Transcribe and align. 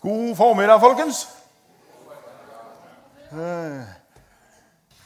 God 0.00 0.36
formiddag, 0.36 0.80
folkens. 0.80 1.28
Eh, 3.32 3.82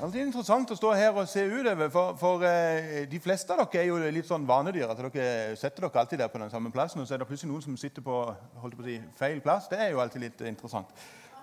Alltid 0.02 0.20
interessant 0.22 0.70
å 0.70 0.76
stå 0.78 0.92
her 0.94 1.14
og 1.14 1.28
se 1.30 1.42
utover, 1.46 1.88
for, 1.90 2.16
for 2.18 2.42
eh, 2.46 3.04
de 3.10 3.18
fleste 3.22 3.54
av 3.54 3.64
dere 3.72 3.82
er 3.82 3.88
jo 3.88 4.12
litt 4.14 4.26
sånn 4.26 4.46
vanedyr. 4.46 4.90
at 4.90 4.98
Dere 4.98 5.54
setter 5.58 5.86
dere 5.86 6.02
alltid 6.02 6.22
der 6.22 6.30
på 6.30 6.38
den 6.42 6.50
samme 6.50 6.70
plassen, 6.74 7.02
og 7.02 7.08
så 7.08 7.14
er 7.14 7.22
det 7.22 7.28
plutselig 7.28 7.50
noen 7.50 7.64
som 7.64 7.76
sitter 7.78 8.06
på, 8.06 8.20
holdt 8.62 8.78
på 8.78 8.82
å 8.82 8.86
si, 8.86 8.96
feil 9.18 9.42
plass. 9.42 9.66
Det 9.70 9.78
er 9.82 9.92
jo 9.94 10.02
alltid 10.02 10.26
litt 10.28 10.46
interessant. 10.50 10.94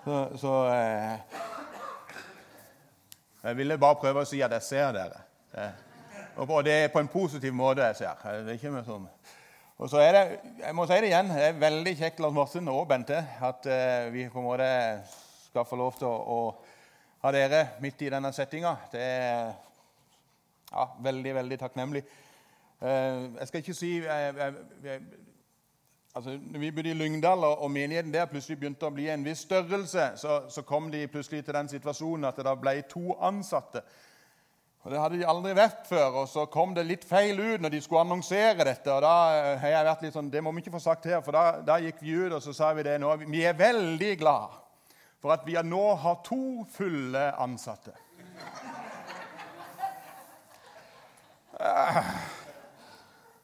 Så, 0.06 0.22
så 0.40 0.56
eh, 0.72 1.44
Jeg 3.44 3.60
ville 3.60 3.80
bare 3.84 4.00
prøve 4.00 4.24
å 4.24 4.32
si 4.32 4.40
at 4.44 4.56
jeg 4.60 4.68
ser 4.68 4.96
dere. 4.96 5.24
Og 6.40 6.58
det 6.64 6.78
er 6.86 6.92
på 6.94 7.04
en 7.04 7.12
positiv 7.12 7.56
måte 7.56 7.84
jeg 7.90 8.04
ser. 8.04 8.28
Det 8.46 8.56
er 8.56 8.60
ikke 8.62 8.76
med 8.80 8.88
sånn... 8.88 9.08
Og 9.82 9.90
så 9.90 9.98
er 9.98 10.12
det, 10.14 10.40
jeg 10.62 10.76
må 10.78 10.84
si 10.86 10.94
det 11.02 11.08
igjen, 11.10 11.30
det 11.34 11.46
er 11.48 11.56
veldig 11.58 11.92
kjekt, 11.98 12.20
Lars 12.22 12.34
Morten 12.36 12.68
og 12.70 12.84
Bente, 12.86 13.18
at 13.18 13.66
uh, 13.66 14.12
vi 14.14 14.28
på 14.30 14.38
en 14.38 14.46
måte 14.46 14.68
skal 15.48 15.66
få 15.66 15.80
lov 15.80 15.96
til 15.98 16.06
å, 16.06 16.20
å 16.22 17.24
ha 17.24 17.32
dere 17.34 17.62
midt 17.82 18.04
i 18.06 18.12
denne 18.14 18.30
settinga. 18.30 18.76
Det 18.92 19.02
er 19.02 19.50
ja, 20.70 20.86
veldig, 21.08 21.34
veldig 21.40 21.58
takknemlig. 21.64 22.04
Uh, 22.78 23.34
jeg 23.40 23.50
skal 23.50 23.64
ikke 23.64 23.78
si 23.80 23.92
uh, 24.06 24.94
altså, 26.14 26.38
når 26.38 26.64
vi 26.68 26.72
bodde 26.78 26.94
i 26.94 27.00
Lyngdal, 27.02 27.50
og, 27.50 27.66
og 27.66 27.74
menigheten 27.74 28.14
der 28.14 28.30
plutselig 28.30 28.60
begynte 28.62 28.86
å 28.86 28.94
bli 28.94 29.10
en 29.10 29.26
viss 29.26 29.42
størrelse, 29.48 30.12
så, 30.22 30.44
så 30.46 30.62
kom 30.62 30.94
de 30.94 31.08
plutselig 31.10 31.42
til 31.48 31.58
den 31.58 31.74
situasjonen 31.74 32.30
at 32.30 32.38
det 32.38 32.46
da 32.46 32.54
ble 32.54 32.78
to 32.86 33.18
ansatte. 33.18 33.82
Og 34.82 34.92
Det 34.92 34.98
hadde 35.00 35.18
de 35.20 35.28
aldri 35.30 35.52
vært 35.54 35.84
før, 35.86 36.24
og 36.24 36.30
så 36.30 36.48
kom 36.50 36.72
det 36.74 36.88
litt 36.90 37.04
feil 37.06 37.38
ut 37.38 37.62
når 37.62 37.70
de 37.70 37.82
skulle 37.86 38.02
annonsere 38.02 38.66
dette. 38.66 38.90
og 38.90 39.04
da 39.06 39.14
har 39.62 39.70
jeg 39.76 39.86
vært 39.86 40.02
litt 40.02 40.16
sånn, 40.16 40.32
Det 40.32 40.42
må 40.42 40.52
vi 40.52 40.64
ikke 40.64 40.74
få 40.74 40.82
sagt 40.82 41.06
her, 41.06 41.22
for 41.22 41.38
da, 41.38 41.62
da 41.62 41.78
gikk 41.78 42.02
vi 42.02 42.16
ut 42.18 42.34
og 42.34 42.42
så 42.42 42.54
sa 42.54 42.74
vi 42.74 42.84
det 42.84 42.98
nå. 43.00 43.14
Vi 43.28 43.44
er 43.46 43.54
veldig 43.54 44.18
glad 44.18 44.58
for 45.22 45.36
at 45.36 45.46
vi 45.46 45.54
nå 45.54 45.96
har 46.02 46.24
to 46.26 46.66
fulle 46.74 47.28
ansatte. 47.38 47.94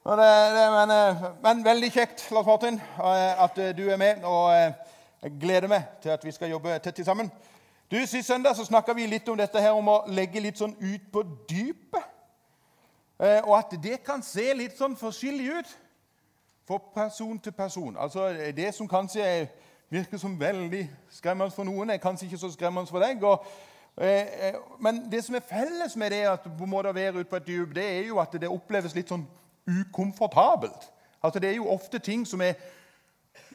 Det, 0.07 0.15
det, 0.15 0.65
men, 0.71 0.91
men, 1.43 1.63
veldig 1.65 1.91
kjekt, 1.91 2.31
Lars 2.31 2.47
Martin, 2.47 2.81
at 2.97 3.59
du 3.77 3.83
er 3.91 3.99
med. 4.01 4.23
Og 4.23 4.53
jeg 4.55 5.37
gleder 5.37 5.69
meg 5.69 5.85
til 6.01 6.15
at 6.15 6.25
vi 6.25 6.31
skal 6.31 6.49
jobbe 6.49 6.79
tett 6.81 7.03
sammen. 7.05 7.29
Du, 7.91 8.05
Sist 8.05 8.27
søndag 8.27 8.55
så 8.55 8.65
snakka 8.65 8.93
vi 8.93 9.05
litt 9.07 9.29
om 9.29 9.37
dette 9.39 9.61
her 9.63 9.71
om 9.71 9.87
å 9.87 10.01
legge 10.11 10.41
litt 10.43 10.59
sånn 10.59 10.73
ut 10.75 11.03
på 11.11 11.21
dypet. 11.47 12.03
Eh, 13.15 13.39
og 13.47 13.53
at 13.55 13.77
det 13.79 14.01
kan 14.03 14.19
se 14.23 14.43
litt 14.59 14.75
sånn 14.75 14.97
forskjellig 14.99 15.45
ut 15.55 15.71
fra 16.67 16.81
person 16.97 17.39
til 17.39 17.55
person. 17.55 17.95
Altså 17.95 18.27
Det 18.55 18.73
som 18.75 18.91
kanskje 18.91 19.47
virker 19.89 20.19
som 20.19 20.35
veldig 20.39 20.83
skremmende 21.15 21.55
for 21.55 21.63
noen, 21.63 21.89
er 21.89 22.03
kanskje 22.03 22.27
ikke 22.27 22.41
så 22.43 22.51
skremmende 22.51 22.91
for 22.91 22.99
deg. 22.99 23.23
Og, 23.23 23.47
eh, 23.97 24.49
eh, 24.49 24.59
men 24.79 25.05
det 25.11 25.23
som 25.23 25.35
er 25.35 25.47
felles 25.47 25.95
med 25.95 26.11
det 26.11 26.25
at 26.27 26.43
på 26.43 26.63
en 26.63 26.69
måte 26.69 26.91
å 26.91 26.99
være 26.99 27.23
ute 27.23 27.29
på 27.29 27.39
et 27.39 27.47
dyp, 27.47 27.73
det 27.75 27.87
er 27.87 28.05
jo 28.11 28.19
at 28.19 28.35
det 28.35 28.51
oppleves 28.51 28.95
litt 28.95 29.07
sånn 29.07 29.23
ukomfortabelt. 29.63 30.91
Altså 31.23 31.39
Det 31.39 31.49
er 31.49 31.55
jo 31.55 31.71
ofte 31.71 31.99
ting 31.99 32.27
som 32.27 32.41
er 32.41 32.53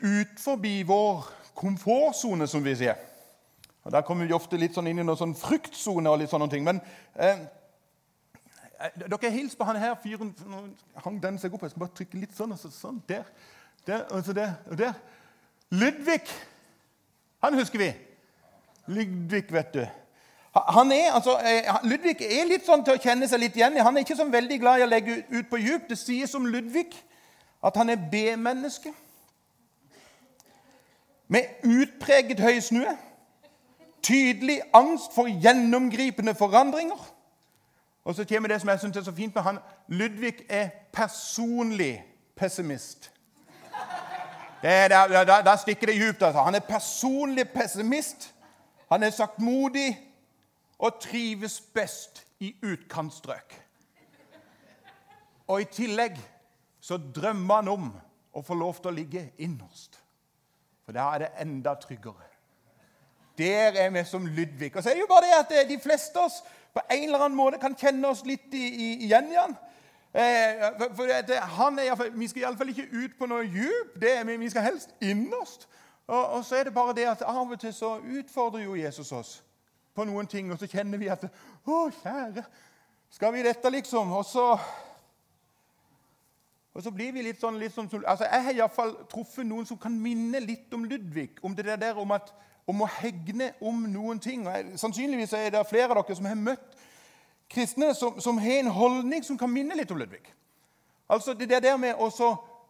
ut 0.00 0.40
forbi 0.40 0.82
vår 0.82 1.28
komfortsone, 1.54 2.48
som 2.48 2.64
vi 2.64 2.74
sier. 2.74 3.11
Og 3.84 3.92
Der 3.92 4.00
kommer 4.06 4.26
vi 4.26 4.32
ofte 4.32 4.56
litt 4.60 4.76
sånn 4.76 4.86
inn 4.86 5.02
i 5.02 5.04
noen 5.06 5.18
sånn 5.18 5.34
fryktsone 5.34 6.10
og 6.10 6.20
litt 6.20 6.30
sånne 6.30 6.48
ting. 6.50 6.62
Men 6.66 6.78
eh, 7.16 7.40
eh 8.78 8.94
dere 8.98 9.18
har 9.22 9.34
hilst 9.34 9.58
på 9.58 9.66
han 9.66 9.78
her 9.78 9.96
fyren 10.02 10.34
hang 11.04 11.18
den 11.22 11.38
seg 11.38 11.54
opp. 11.54 11.64
Jeg 11.66 11.74
skal 11.74 11.86
bare 11.86 11.96
trykke 11.98 12.20
litt 12.20 12.36
sånn. 12.36 12.54
og 12.54 12.58
så 12.58 12.70
sånn, 12.70 13.02
Der. 13.08 13.26
Der, 13.86 14.06
og 14.14 14.24
så 14.24 14.32
der, 14.32 14.54
og 14.70 14.78
der. 14.78 14.94
Ludvig. 15.70 16.30
Han 17.42 17.58
husker 17.58 17.78
vi. 17.78 17.90
Ludvig, 18.86 19.52
vet 19.52 19.74
du. 19.74 19.86
Han 20.54 20.92
er, 20.92 21.12
altså, 21.16 21.38
eh, 21.38 21.66
Ludvig 21.82 22.20
er 22.22 22.46
litt 22.46 22.66
sånn 22.66 22.84
til 22.84 22.94
å 22.94 23.02
kjenne 23.02 23.26
seg 23.26 23.40
litt 23.40 23.56
igjen 23.56 23.76
i. 23.76 23.82
Han 23.82 23.96
er 23.96 24.04
ikke 24.04 24.18
sånn 24.18 24.30
veldig 24.30 24.58
glad 24.60 24.78
i 24.78 24.84
å 24.84 24.90
legge 24.90 25.22
ut 25.32 25.48
på 25.50 25.58
djup. 25.58 25.88
Det 25.88 25.98
sies 25.98 26.34
om 26.38 26.46
Ludvig 26.46 26.92
at 27.64 27.76
han 27.76 27.90
er 27.90 27.96
B-menneske. 28.12 28.92
Med 31.32 31.64
utpreget 31.64 32.42
høysnue 32.44 32.92
tydelig 34.02 34.60
angst 34.74 35.14
for 35.14 35.40
gjennomgripende 35.42 36.34
forandringer. 36.34 37.14
Og 38.04 38.14
så 38.14 38.24
kommer 38.24 38.48
det 38.48 38.60
som 38.60 38.68
jeg 38.68 38.78
synes 38.78 38.96
er 38.96 39.02
så 39.02 39.12
fint 39.14 39.34
med 39.34 39.42
han. 39.42 39.58
Ludvig 39.88 40.34
er 40.48 40.68
personlig 40.92 42.04
pessimist. 42.36 43.12
Da 44.62 45.56
stikker 45.56 45.86
det 45.86 45.96
djupt. 45.96 46.22
Altså. 46.22 46.42
Han 46.42 46.54
er 46.54 46.60
personlig 46.60 47.48
pessimist. 47.50 48.34
Han 48.90 49.02
er 49.02 49.10
saktmodig 49.10 49.98
og 50.78 51.00
trives 51.00 51.60
best 51.60 52.26
i 52.40 52.56
utkantstrøk. 52.62 53.58
Og 55.46 55.60
i 55.60 55.64
tillegg 55.64 56.18
så 56.80 56.98
drømmer 57.14 57.54
han 57.54 57.68
om 57.68 57.88
å 58.32 58.42
få 58.42 58.54
lov 58.58 58.80
til 58.80 58.90
å 58.90 58.96
ligge 58.96 59.28
innerst. 59.38 59.98
For 60.82 60.96
da 60.96 61.12
er 61.14 61.24
det 61.24 61.32
enda 61.44 61.74
tryggere. 61.78 62.31
Der 63.38 63.72
er 63.78 63.90
vi 63.90 64.04
som 64.04 64.26
Ludvig. 64.26 64.76
Og 64.76 64.82
så 64.82 64.90
er 64.90 64.94
det 64.94 65.00
jo 65.00 65.10
bare 65.10 65.26
det 65.26 65.38
at 65.40 65.52
eh, 65.60 65.68
de 65.68 65.80
fleste 65.80 66.18
av 66.18 66.24
oss 66.24 66.42
på 66.74 66.80
en 66.90 67.04
eller 67.04 67.18
annen 67.18 67.36
måte 67.36 67.60
kan 67.60 67.76
kjenne 67.76 68.08
oss 68.08 68.24
litt 68.24 68.52
igjen 68.54 69.32
i 69.32 69.38
han. 69.38 69.56
Eh, 70.12 70.66
for 70.96 71.08
det, 71.08 71.36
han 71.36 71.78
er, 71.78 72.10
Vi 72.12 72.28
skal 72.28 72.42
iallfall 72.42 72.68
ikke 72.68 72.88
ut 72.92 73.16
på 73.18 73.26
noe 73.26 73.44
djup. 73.44 73.96
vi 74.38 74.50
skal 74.50 74.62
helst 74.62 74.94
innerst. 75.00 75.68
Og, 76.06 76.26
og, 76.26 76.44
så 76.44 76.56
er 76.56 76.64
det 76.64 76.74
bare 76.74 76.94
det 76.94 77.08
at 77.08 77.22
av 77.22 77.50
og 77.50 77.60
til 77.60 77.74
så 77.74 77.98
utfordrer 78.18 78.64
jo 78.64 78.74
Jesus 78.74 79.12
oss 79.12 79.44
på 79.94 80.04
noen 80.04 80.26
ting, 80.26 80.52
og 80.52 80.58
så 80.58 80.66
kjenner 80.66 80.98
vi 80.98 81.08
at 81.08 81.24
Å, 81.64 81.90
kjære, 82.02 82.44
skal 83.10 83.32
vi 83.32 83.42
dette, 83.42 83.70
liksom? 83.70 84.12
Og 84.12 84.24
så 84.24 84.58
og 86.72 86.82
så 86.82 86.90
blir 86.90 87.12
vi 87.12 87.22
litt 87.22 87.40
sånn, 87.40 87.58
litt 87.60 87.74
sånn 87.74 87.90
altså 88.00 88.24
Jeg 88.24 88.44
har 88.46 88.54
iallfall 88.56 88.94
truffet 89.10 89.44
noen 89.44 89.66
som 89.68 89.78
kan 89.80 89.92
minne 89.92 90.40
litt 90.40 90.72
om 90.72 90.86
Ludvig. 90.88 91.36
Om 91.44 91.56
det 91.56 91.66
der 91.80 91.98
om 92.00 92.14
at 92.16 92.32
om 92.66 92.82
å 92.84 92.90
hegne 93.00 93.52
om 93.60 93.84
noen 93.90 94.20
ting. 94.22 94.46
Og 94.46 94.78
sannsynligvis 94.80 95.34
er 95.36 95.50
det 95.54 95.66
flere 95.68 95.90
av 95.90 96.02
dere 96.02 96.16
som 96.16 96.28
har 96.30 96.38
møtt 96.38 96.78
kristne 97.52 97.94
som, 97.94 98.20
som 98.20 98.38
har 98.40 98.62
en 98.62 98.72
holdning 98.72 99.24
som 99.24 99.38
kan 99.38 99.50
minne 99.52 99.76
litt 99.76 99.90
om 99.92 99.98
Ludvig. 100.00 100.24
Altså 101.08 101.34
Det 101.34 101.50
der 101.50 101.76
med 101.76 102.00
å 102.00 102.08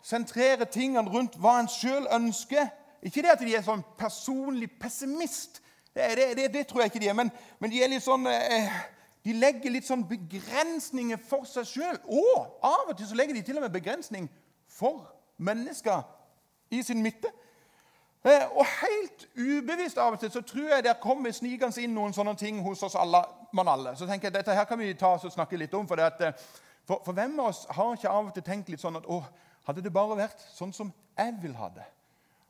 sentrere 0.02 0.66
tingene 0.66 1.10
rundt 1.10 1.36
hva 1.38 1.60
en 1.60 1.70
sjøl 1.70 2.08
ønsker. 2.10 2.70
Ikke 3.02 3.22
det 3.22 3.34
at 3.34 3.42
de 3.42 3.54
er 3.54 3.62
sånn 3.66 3.84
personlig 3.98 4.70
pessimist, 4.80 5.60
det, 5.94 6.08
det, 6.16 6.26
det, 6.38 6.48
det 6.54 6.66
tror 6.66 6.82
jeg 6.82 6.92
ikke 6.92 7.02
de 7.02 7.10
er. 7.12 7.16
Men, 7.18 7.30
men 7.60 7.70
de 7.70 7.82
er 7.82 7.90
litt 7.92 8.04
sånn 8.04 8.24
eh, 8.30 8.70
de 9.22 9.34
legger 9.36 9.70
litt 9.70 9.86
sånn 9.86 10.02
begrensninger 10.08 11.20
for 11.28 11.46
seg 11.46 11.68
sjøl. 11.68 11.98
Og 12.10 12.64
av 12.64 12.88
og 12.88 12.96
til 12.98 13.10
så 13.10 13.18
legger 13.18 13.36
de 13.36 13.44
til 13.46 13.60
og 13.60 13.66
med 13.66 13.74
begrensning 13.74 14.26
for 14.72 15.04
mennesker 15.42 16.02
i 16.74 16.80
sin 16.82 17.02
midte. 17.04 17.30
Eh, 18.24 18.44
og 18.54 18.66
helt 18.66 19.24
ubevisst 19.34 19.98
av 19.98 20.14
og 20.14 20.20
til 20.22 20.30
så 20.30 20.40
tror 20.46 20.68
jeg 20.68 20.84
det 20.84 20.94
kommer 21.02 21.32
snikende 21.34 21.82
inn 21.82 21.94
noen 21.94 22.12
sånne 22.14 22.36
ting 22.38 22.60
hos 22.62 22.82
oss 22.86 22.94
alle. 22.94 23.22
Man 23.52 23.68
alle. 23.68 23.96
Så 23.96 24.06
tenker 24.06 24.30
jeg, 24.30 24.34
dette 24.38 24.54
her 24.54 24.64
kan 24.64 24.78
vi 24.78 24.94
ta 24.94 25.10
oss 25.16 25.26
og 25.28 25.32
snakke 25.34 25.58
litt 25.60 25.74
om. 25.74 25.88
For, 25.88 26.00
at, 26.00 26.22
eh, 26.22 26.32
for, 26.86 27.02
for, 27.04 27.12
hvem 27.12 27.34
av 27.40 27.50
oss 27.50 27.66
har 27.68 27.96
ikke 27.96 28.08
av 28.08 28.30
og 28.30 28.34
til 28.34 28.46
tenkt 28.46 28.70
litt 28.72 28.80
sånn 28.80 28.96
at 28.96 29.08
å, 29.10 29.18
hadde 29.66 29.82
det 29.84 29.92
bare 29.92 30.16
vært 30.16 30.40
sånn 30.54 30.72
som 30.72 30.92
jeg 31.18 31.34
vil 31.42 31.58
ha 31.58 31.68
det? 31.74 31.84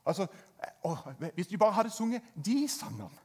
Altså, 0.06 0.28
eh, 0.60 0.76
å, 0.86 0.96
Hvis 1.34 1.50
vi 1.50 1.58
bare 1.58 1.78
hadde 1.80 1.90
sunget 1.90 2.22
de 2.34 2.68
sangene 2.68 3.18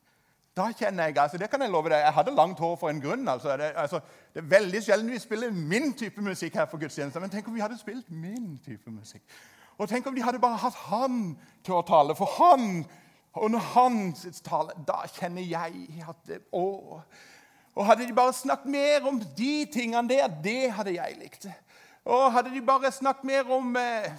da 0.57 0.71
kjenner 0.73 1.05
jeg, 1.05 1.17
altså 1.21 1.37
det 1.37 1.49
kan 1.51 1.61
Jeg 1.61 1.69
love 1.69 1.89
deg, 1.89 1.99
jeg 2.01 2.13
hadde 2.13 2.31
langt 2.33 2.59
hår 2.59 2.75
for 2.81 2.89
en 2.89 3.01
grunn. 3.01 3.27
altså 3.27 3.57
Det, 3.57 3.71
altså, 3.75 3.99
det 4.33 4.41
er 4.41 4.47
veldig 4.49 4.83
sjelden 4.83 5.11
vi 5.11 5.19
spiller 5.19 5.51
min 5.51 5.93
type 5.93 6.21
musikk 6.21 6.55
her 6.55 6.65
for 6.65 6.81
gudstjenester. 6.81 7.21
Men 7.21 7.29
tenk 7.29 7.47
om 7.47 7.53
vi 7.53 7.61
hadde 7.61 7.77
spilt 7.77 8.09
min 8.09 8.57
type 8.65 8.89
musikk. 8.89 9.21
Og 9.77 9.89
tenk 9.89 10.07
om 10.07 10.15
de 10.15 10.23
hadde 10.25 10.41
bare 10.41 10.57
hatt 10.61 10.77
han 10.87 11.35
til 11.65 11.77
å 11.77 11.83
tale. 11.85 12.15
For 12.17 12.29
han, 12.39 12.85
og 13.37 13.51
når 13.53 13.65
han 13.73 13.99
taler, 14.45 14.77
da 14.87 15.03
kjenner 15.19 15.45
jeg 15.45 16.05
at 16.07 16.37
å, 16.51 17.01
Og 17.77 17.85
hadde 17.85 18.07
de 18.09 18.13
bare 18.17 18.33
snakket 18.33 18.71
mer 18.73 19.05
om 19.05 19.19
de 19.37 19.67
tingene 19.69 20.09
der, 20.09 20.31
det 20.43 20.71
hadde 20.73 20.95
jeg 20.95 21.17
likt. 21.19 21.45
Og 22.09 22.31
hadde 22.33 22.49
de 22.49 22.61
bare 22.65 22.89
snakket 22.91 23.27
mer 23.29 23.51
om 23.53 23.75
eh, 23.77 24.09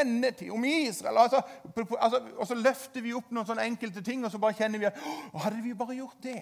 endetid, 0.00 0.50
om 0.50 0.64
Israel 0.64 1.18
altså, 1.18 1.42
altså, 2.00 2.22
Og 2.38 2.46
så 2.46 2.54
løfter 2.54 3.04
vi 3.04 3.12
opp 3.12 3.28
noen 3.30 3.46
sånne 3.46 3.66
enkelte 3.68 4.00
ting, 4.02 4.24
og 4.24 4.32
så 4.32 4.40
bare 4.40 4.56
kjenner 4.56 4.80
vi 4.80 4.88
at 4.88 5.00
å, 5.32 5.42
Hadde 5.44 5.60
vi 5.60 5.74
bare 5.76 5.98
gjort 5.98 6.16
det, 6.24 6.40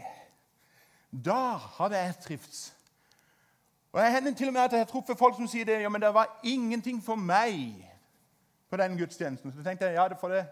da 1.10 1.58
hadde 1.80 1.98
jeg 1.98 2.20
trivts. 2.22 2.60
Og 3.92 4.00
Jeg 4.00 4.12
hender 4.12 4.34
til 4.34 4.48
og 4.48 4.54
med 4.54 4.62
at 4.62 4.72
jeg 4.72 4.84
har 4.86 4.92
truffet 4.92 5.18
folk 5.18 5.34
som 5.36 5.48
sier 5.50 5.66
det, 5.68 5.82
ja, 5.82 5.88
men 5.88 6.00
det 6.00 6.14
var 6.14 6.38
ingenting 6.46 7.02
for 7.02 7.18
meg 7.18 7.82
på 8.72 8.76
den 8.76 8.98
gudstjenesten. 8.98 9.52
Så 9.52 9.62
tenkte 9.62 9.84
jeg 9.84 9.94
ja, 9.94 10.08
det 10.08 10.16
for 10.20 10.32
det 10.32 10.46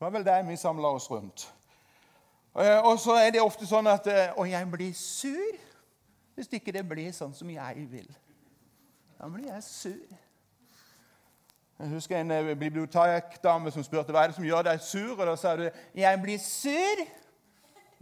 var 0.00 0.10
vel 0.10 0.24
det 0.26 0.40
vi 0.48 0.56
samla 0.56 0.88
oss 0.88 1.10
rundt. 1.10 1.54
Eh, 2.58 2.78
og 2.86 2.98
så 2.98 3.14
er 3.14 3.30
det 3.30 3.42
ofte 3.42 3.66
sånn 3.66 3.86
at 3.90 4.06
eh, 4.06 4.32
Og 4.38 4.50
jeg 4.50 4.70
blir 4.70 4.92
sur 4.94 5.60
hvis 6.34 6.50
ikke 6.50 6.72
det 6.74 6.82
blir 6.88 7.12
sånn 7.14 7.34
som 7.34 7.50
jeg 7.50 7.86
vil. 7.90 8.08
Da 9.18 9.28
blir 9.30 9.52
jeg 9.52 9.62
sur. 9.62 10.16
Jeg 11.78 11.92
husker 11.94 12.18
en 12.18 12.34
eh, 12.34 12.50
bibliotekdame 12.58 13.70
som 13.70 13.86
spurte 13.86 14.10
hva 14.10 14.24
er 14.24 14.34
det 14.34 14.38
som 14.40 14.50
gjør 14.50 14.66
deg 14.66 14.82
sur. 14.82 15.14
Og 15.14 15.24
da 15.30 15.36
sa 15.38 15.54
du 15.56 15.68
jeg 15.94 16.22
blir 16.26 16.42
sur 16.42 17.06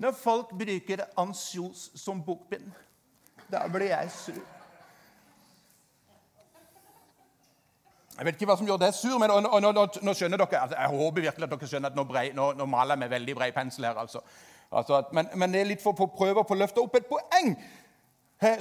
når 0.00 0.16
folk 0.16 0.56
bruker 0.56 1.04
ansjos 1.20 1.90
som 2.00 2.24
bokbind. 2.24 2.72
Da 3.52 3.66
blir 3.68 3.92
jeg 3.92 4.16
sur. 4.16 4.51
Jeg 8.22 8.26
vet 8.28 8.36
ikke 8.38 8.46
hva 8.52 8.54
som 8.54 8.68
gjør 8.68 8.76
deg 8.78 8.92
sur, 8.94 9.16
men 9.18 9.32
nå, 9.32 9.40
nå, 9.58 9.70
nå, 9.74 9.82
nå 10.06 10.12
skjønner 10.14 10.38
dere, 10.38 10.58
altså, 10.60 10.76
jeg 10.78 10.90
håper 10.94 11.24
virkelig 11.24 11.46
at 11.48 11.54
dere 11.56 11.68
skjønner 11.72 11.90
at 11.90 11.96
nå, 11.98 12.04
brei, 12.06 12.28
nå 12.38 12.66
maler 12.70 12.94
jeg 12.94 13.00
med 13.00 13.08
veldig 13.10 13.34
bred 13.34 13.54
pensel 13.56 13.88
her. 13.88 13.98
altså. 13.98 14.22
altså 14.70 15.00
men, 15.18 15.26
men, 15.34 15.50
det 15.50 15.60
er 15.60 15.66
litt 15.72 15.82
for 15.82 15.98
å 15.98 16.06
prøve 16.06 16.44
å 16.46 16.58
løfte 16.60 16.84
opp 16.84 16.94
et 17.00 17.08
poeng 17.10 17.50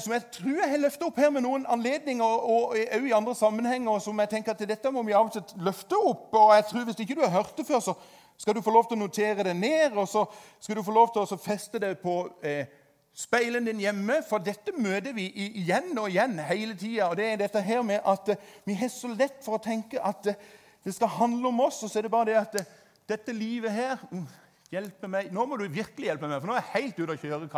som 0.02 0.16
jeg 0.16 0.26
tror 0.34 0.58
jeg 0.64 0.70
har 0.72 0.82
løfta 0.82 1.06
opp 1.06 1.22
her 1.22 1.30
med 1.34 1.46
noen 1.46 1.68
anledninger 1.70 2.26
og 2.26 2.74
òg 2.74 3.06
i 3.06 3.14
andre 3.18 3.36
sammenhenger. 3.38 4.00
som 4.00 4.20
jeg 4.20 4.30
tenker 4.30 4.54
at 4.54 4.66
Dette 4.70 4.92
må 4.94 5.06
vi 5.06 5.14
av 5.14 5.30
og 5.30 5.32
til 5.34 5.64
løfte 5.66 5.98
opp. 5.98 6.34
og 6.34 6.56
jeg 6.56 6.66
tror 6.70 6.84
Hvis 6.86 7.00
ikke 7.00 7.16
du 7.16 7.22
har 7.22 7.38
hørt 7.38 7.58
det 7.58 7.66
før, 7.66 7.80
så 7.80 7.94
skal 8.38 8.56
du 8.56 8.62
få 8.62 8.72
lov 8.72 8.90
til 8.90 8.98
å 8.98 9.06
notere 9.06 9.44
det 9.44 9.56
ned. 9.56 9.98
Og 9.98 10.08
så 10.08 10.26
skal 10.60 10.76
du 10.76 10.84
få 10.84 10.92
lov 10.92 11.14
til 11.14 11.22
å 11.22 11.38
feste 11.38 11.80
det 11.80 12.00
på 12.02 12.30
eh, 12.44 12.66
speilen 13.14 13.66
din 13.68 13.82
hjemme. 13.84 14.22
For 14.28 14.44
dette 14.44 14.74
møter 14.78 15.16
vi 15.18 15.28
igjen 15.60 15.92
og 15.98 16.10
igjen 16.10 16.40
hele 16.50 16.76
tida. 16.78 17.10
Og 17.10 17.18
det 17.20 17.30
er 17.32 17.42
dette 17.44 17.64
her 17.66 17.82
med 17.86 18.02
at 18.06 18.34
eh, 18.34 18.52
vi 18.66 18.78
har 18.80 18.92
så 18.94 19.12
lett 19.14 19.42
for 19.46 19.58
å 19.58 19.64
tenke 19.64 20.02
at 20.02 20.32
eh, 20.32 20.40
det 20.84 20.96
skal 20.96 21.14
handle 21.20 21.52
om 21.52 21.64
oss. 21.68 21.82
Og 21.84 21.92
så 21.92 22.00
er 22.00 22.08
det 22.08 22.14
bare 22.14 22.32
det 22.32 22.40
at 22.42 22.60
eh, 22.62 22.70
dette 23.12 23.36
livet 23.36 23.74
her 23.76 24.02
mm, 24.12 24.28
hjelper 24.72 25.12
meg. 25.12 25.32
Nå 25.34 25.46
må 25.46 25.60
du 25.60 25.68
virkelig 25.68 26.12
hjelpe 26.12 26.30
meg, 26.30 26.40
for 26.40 26.52
nå 26.52 26.58
er 26.58 26.64
jeg 26.64 26.76
helt 26.78 27.02
ute 27.02 27.18
å 27.18 27.22
kjøre, 27.26 27.50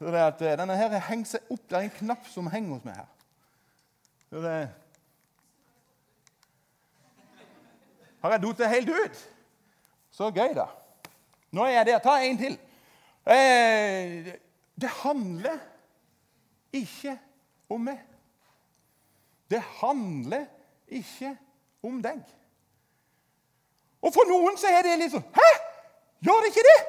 eh, 0.00 0.58
Denne 0.60 0.76
her 0.78 1.00
henger 1.10 1.34
seg 1.34 1.50
opp. 1.50 1.64
Det 1.68 1.78
er 1.78 1.88
en 1.88 1.98
knapp 1.98 2.28
som 2.30 2.50
henger 2.52 2.76
hos 2.76 2.86
meg 2.86 3.00
her. 3.02 3.10
Så 4.30 4.44
det 4.44 4.60
Har 8.20 8.34
jeg 8.34 8.42
datt 8.44 8.66
helt 8.68 8.90
ut? 8.92 9.20
Så 10.12 10.26
gøy, 10.28 10.50
da. 10.52 10.66
Nå 11.56 11.64
er 11.64 11.78
jeg 11.78 11.86
der. 11.88 12.02
Ta 12.04 12.18
en 12.20 12.38
til. 12.38 12.56
Eh, 13.24 14.28
det 14.80 14.90
handler 15.02 15.58
ikke 16.72 17.18
om 17.70 17.80
meg. 17.80 17.98
Det 19.50 19.62
handler 19.80 20.46
ikke 20.88 21.36
om 21.82 22.02
deg. 22.02 22.22
Og 24.00 24.14
for 24.14 24.28
noen 24.30 24.56
så 24.58 24.70
er 24.70 24.86
det 24.86 24.96
litt 25.00 25.12
sånn 25.12 25.26
Hæ? 25.34 25.50
Gjør 26.24 26.42
det 26.44 26.52
ikke 26.52 26.64
det? 26.64 26.80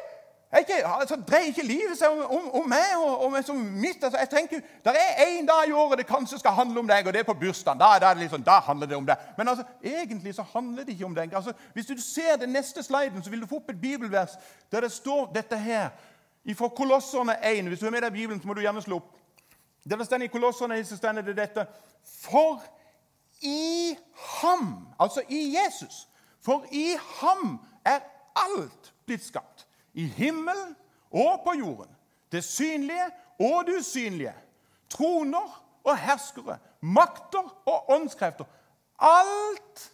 Ikke, 0.60 0.88
altså, 0.88 1.16
dreier 1.16 1.48
ikke 1.48 1.64
livet 1.64 1.96
seg 1.96 2.12
om, 2.12 2.26
om, 2.36 2.48
om 2.60 2.66
meg 2.68 2.98
og, 3.00 3.22
og 3.24 3.38
som 3.48 3.56
mitt. 3.56 4.04
Altså, 4.04 4.20
jeg 4.20 4.30
tenker, 4.30 4.60
Det 4.84 4.92
er 5.00 5.22
én 5.30 5.48
dag 5.48 5.70
i 5.70 5.72
året 5.72 6.02
det 6.02 6.08
kanskje 6.08 6.42
skal 6.42 6.52
handle 6.52 6.80
om 6.80 6.88
deg, 6.88 7.08
og 7.08 7.14
det 7.14 7.22
er 7.22 7.28
på 7.28 7.38
bursdagen. 7.40 7.80
Da, 7.80 7.94
da, 8.04 8.12
liksom, 8.20 8.44
da 8.44 8.60
handler 8.60 8.88
det 8.88 8.98
om 8.98 9.08
deg. 9.08 9.30
Men 9.38 9.48
altså, 9.48 9.64
egentlig 9.84 10.36
så 10.36 10.44
handler 10.54 10.84
det 10.84 10.98
ikke 10.98 11.06
om 11.06 11.16
deg. 11.16 11.34
Altså, 11.34 11.54
hvis 11.74 11.86
du 11.86 11.96
ser 12.02 12.36
den 12.36 12.52
neste 12.52 12.84
sliden, 12.84 13.24
så 13.24 13.30
vil 13.32 13.42
du 13.42 13.48
få 13.48 13.62
opp 13.62 13.72
et 13.72 13.82
bibelvers 13.82 14.36
der 14.72 14.84
det 14.84 14.92
står 14.92 15.32
dette 15.36 15.58
her 15.58 15.90
fra 16.56 16.70
Kolosserne 16.70 17.38
1. 17.46 17.68
Hvis 17.68 17.80
du 17.80 17.86
er 17.86 17.94
med 17.94 18.02
deg 18.02 18.14
Bibelen, 18.14 18.42
så 18.42 18.48
må 18.48 18.54
du 18.54 18.62
gjerne 18.62 18.82
slå 18.82 18.96
opp. 18.96 19.18
Der 19.90 19.98
det 19.98 20.22
i 20.22 20.28
Kolosserne 20.28 20.84
så 20.86 20.98
står 20.98 21.22
det 21.22 21.38
dette 21.38 21.66
For 22.04 22.62
i 23.42 23.96
ham, 24.42 24.88
altså 25.00 25.22
i 25.30 25.56
Jesus, 25.56 26.08
for 26.42 26.66
i 26.72 26.96
ham 27.22 27.60
er 27.86 28.00
alt 28.36 28.94
blitt 29.06 29.26
skapt 29.26 29.68
i 29.94 30.06
himmelen 30.06 30.76
og 31.12 31.42
på 31.44 31.54
jorden. 31.58 31.96
Det 32.32 32.44
synlige 32.44 33.10
og 33.40 33.66
det 33.66 33.80
usynlige. 33.80 34.34
Troner 34.90 35.64
og 35.84 35.98
herskere, 35.98 36.58
makter 36.82 37.62
og 37.66 37.90
åndskrefter. 37.90 38.46
Alt 39.00 39.92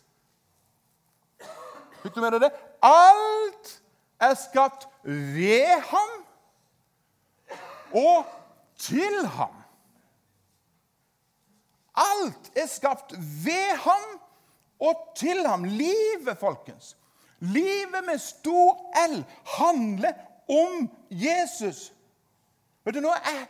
Fikk 2.01 2.15
du 2.15 2.21
med 2.21 2.39
det? 2.39 2.51
Alt 2.83 3.81
er 4.19 4.33
skapt 4.33 4.87
ved 5.03 5.81
ham 5.89 6.26
og 7.93 8.25
til 8.79 9.25
ham. 9.37 9.55
Alt 11.97 12.51
er 12.55 12.67
skapt 12.67 13.13
ved 13.45 13.77
ham 13.83 14.19
og 14.79 15.13
til 15.15 15.47
ham. 15.47 15.63
Livet, 15.63 16.37
folkens, 16.39 16.97
Livet 17.39 18.05
med 18.05 18.17
stor 18.17 18.93
L 19.07 19.25
handler 19.45 20.13
om 20.49 20.89
Jesus. 21.11 21.93
Vet 22.85 22.95
du, 22.95 22.99
nå 22.99 23.13
jeg 23.13 23.45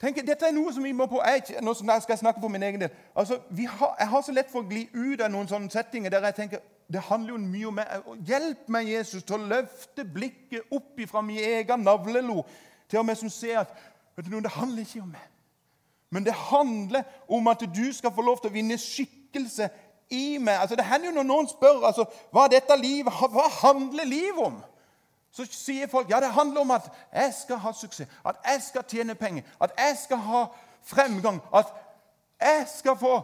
tenker, 0.00 0.22
Dette 0.22 0.46
er 0.46 0.54
noe 0.54 0.72
som 0.72 0.84
vi 0.84 0.92
må 0.92 1.06
på 1.10 1.22
jeg, 1.24 1.62
Nå 1.62 1.74
skal 1.74 2.02
jeg 2.08 2.18
snakke 2.18 2.40
for 2.40 2.48
min 2.48 2.62
egen 2.62 2.80
del. 2.80 2.90
Altså, 3.16 3.40
har, 3.78 3.96
Jeg 3.98 4.08
har 4.08 4.22
så 4.22 4.32
lett 4.32 4.50
for 4.50 4.62
å 4.62 4.68
gli 4.68 4.84
ut 4.94 5.20
av 5.20 5.32
noen 5.32 5.48
sånne 5.48 5.70
settinger 5.70 6.14
der 6.14 6.28
jeg 6.30 6.38
tenker 6.42 6.66
det 6.88 7.02
handler 7.04 7.34
jo 7.34 7.38
mye 7.42 7.66
om 7.68 7.74
meg. 7.76 8.06
Hjelp 8.24 8.68
meg, 8.72 8.86
Jesus, 8.88 9.24
til 9.28 9.36
å 9.36 9.48
løfte 9.50 10.06
blikket 10.08 10.70
opp 10.72 11.02
fra 11.10 11.20
min 11.20 11.42
egen 11.44 11.82
navlelo 11.84 12.46
til 12.88 12.98
og 12.98 13.06
med 13.06 13.18
som 13.20 13.30
ser 13.30 13.60
at 13.60 13.74
vet 14.16 14.26
du, 14.26 14.38
det 14.40 14.50
handler 14.50 14.84
ikke 14.84 15.02
om 15.02 15.12
meg. 15.12 15.26
Men 16.10 16.24
det 16.24 16.32
handler 16.32 17.02
om 17.28 17.48
at 17.48 17.60
du 17.60 17.92
skal 17.92 18.14
få 18.14 18.24
lov 18.24 18.40
til 18.40 18.50
å 18.50 18.54
vinne 18.54 18.78
skikkelse 18.80 19.68
i 20.10 20.38
meg. 20.40 20.56
Altså, 20.62 20.76
det 20.76 20.86
hender 20.88 21.10
jo 21.10 21.18
når 21.18 21.28
noen 21.28 21.48
spør 21.50 21.84
altså, 21.86 22.06
hva 22.32 22.46
dette 22.48 22.76
livet, 22.80 23.12
hva 23.12 23.48
handler 23.60 24.08
livet 24.08 24.40
om. 24.46 24.56
Så 25.32 25.44
sier 25.52 25.90
folk 25.92 26.08
ja, 26.10 26.20
det 26.20 26.32
handler 26.32 26.60
om 26.64 26.70
at 26.70 26.88
jeg 27.12 27.34
skal 27.42 27.60
ha 27.60 27.72
suksess, 27.76 28.08
at 28.24 28.36
jeg 28.44 28.62
skal 28.64 28.86
tjene 28.88 29.14
penger, 29.14 29.44
at 29.60 29.74
jeg 29.78 29.96
skal 30.00 30.22
ha 30.24 30.44
fremgang, 30.88 31.42
at 31.54 31.74
jeg 32.40 32.66
skal 32.78 32.96
få 32.96 33.16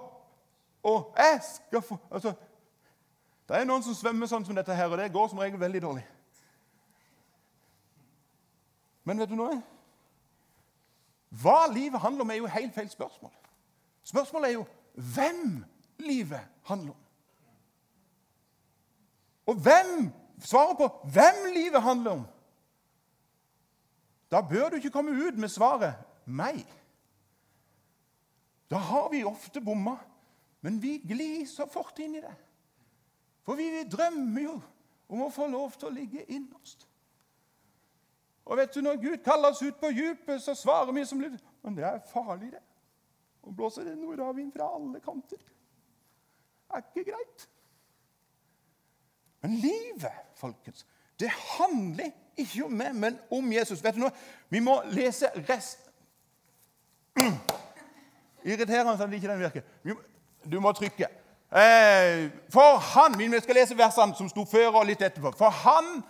Og 0.84 1.14
jeg 1.16 1.40
skal 1.42 1.82
få 1.82 1.96
altså, 2.10 2.32
Det 3.48 3.56
er 3.56 3.64
noen 3.64 3.82
som 3.82 3.94
svømmer 3.96 4.28
sånn 4.28 4.44
som 4.44 4.56
dette 4.56 4.74
her, 4.76 4.90
og 4.92 4.98
det 4.98 5.12
går 5.12 5.28
som 5.28 5.38
regel 5.40 5.60
veldig 5.60 5.80
dårlig. 5.82 6.02
Men 9.04 9.20
vet 9.20 9.30
du 9.30 9.36
noe? 9.38 9.56
Hva 11.34 11.64
livet 11.72 12.00
handler 12.00 12.24
om, 12.24 12.30
er 12.30 12.40
jo 12.40 12.50
helt 12.50 12.74
feil 12.74 12.90
spørsmål. 12.90 13.32
Spørsmålet 14.04 14.48
er 14.48 14.54
jo 14.54 14.66
hvem 15.14 15.64
livet 15.98 16.40
handler 16.68 16.94
om. 16.94 17.00
Og 19.46 19.58
hvem 19.60 20.08
svaret 20.40 20.78
på 20.78 20.88
hvem 21.12 21.42
livet 21.54 21.82
handler 21.82 22.10
om, 22.10 22.22
da 24.30 24.40
bør 24.40 24.68
du 24.70 24.76
ikke 24.76 24.90
komme 24.90 25.12
ut 25.12 25.36
med 25.38 25.48
svaret 25.48 25.94
'meg'. 26.26 26.66
Da 28.70 28.76
har 28.76 29.08
vi 29.08 29.24
ofte 29.24 29.60
bomma, 29.60 29.96
men 30.60 30.82
vi 30.82 30.98
glir 30.98 31.46
så 31.46 31.66
fort 31.70 31.98
inn 31.98 32.14
i 32.14 32.20
det. 32.20 32.34
For 33.42 33.54
vi, 33.54 33.70
vi 33.70 33.88
drømmer 33.88 34.42
jo 34.42 34.60
om 35.08 35.22
å 35.22 35.30
få 35.30 35.46
lov 35.46 35.76
til 35.76 35.88
å 35.88 35.94
ligge 35.94 36.24
innerst. 36.32 36.88
Og 38.44 38.56
vet 38.56 38.74
du, 38.74 38.80
Når 38.80 39.00
Gud 39.00 39.16
kaller 39.24 39.48
oss 39.50 39.62
ut 39.62 39.80
på 39.80 39.90
dypet, 39.90 40.42
så 40.42 40.54
svarer 40.54 40.92
vi 40.92 41.04
som 41.04 41.20
lyd. 41.20 41.38
Men 41.62 41.76
det 41.76 41.84
er 41.84 42.00
farlig, 42.12 42.52
det. 42.52 42.62
Og 43.42 43.56
blåser 43.56 43.84
det 43.84 43.98
nordavind 43.98 44.52
fra 44.52 44.68
alle 44.76 45.00
kanter 45.00 45.40
er 46.74 46.82
ikke 46.94 47.10
greit. 47.10 47.48
Men 49.42 49.50
livet, 49.50 50.12
folkens, 50.36 50.86
det 51.20 51.30
handler 51.30 52.10
ikke 52.36 52.64
om 52.64 52.72
meg, 52.72 52.94
men 52.94 53.18
om 53.30 53.52
Jesus. 53.52 53.84
Vet 53.84 53.94
du 53.94 54.00
noe? 54.02 54.14
Vi 54.48 54.60
må 54.64 54.80
lese 54.90 55.30
resten 55.48 55.92
Irriterende 58.44 58.92
at 58.92 59.12
ikke 59.12 59.28
den 59.28 59.40
virker. 59.40 59.62
Du 60.50 60.58
må 60.60 60.72
trykke. 60.72 61.06
Eh, 61.54 62.30
for 62.52 62.76
han 62.76 63.14
Vi 63.18 63.40
skal 63.40 63.54
lese 63.54 63.78
versene 63.78 64.16
som 64.18 64.28
sto 64.28 64.44
før 64.44 64.80
og 64.80 64.86
litt 64.86 65.02
etterpå. 65.02 65.30
For 65.38 65.48
han 65.48 66.02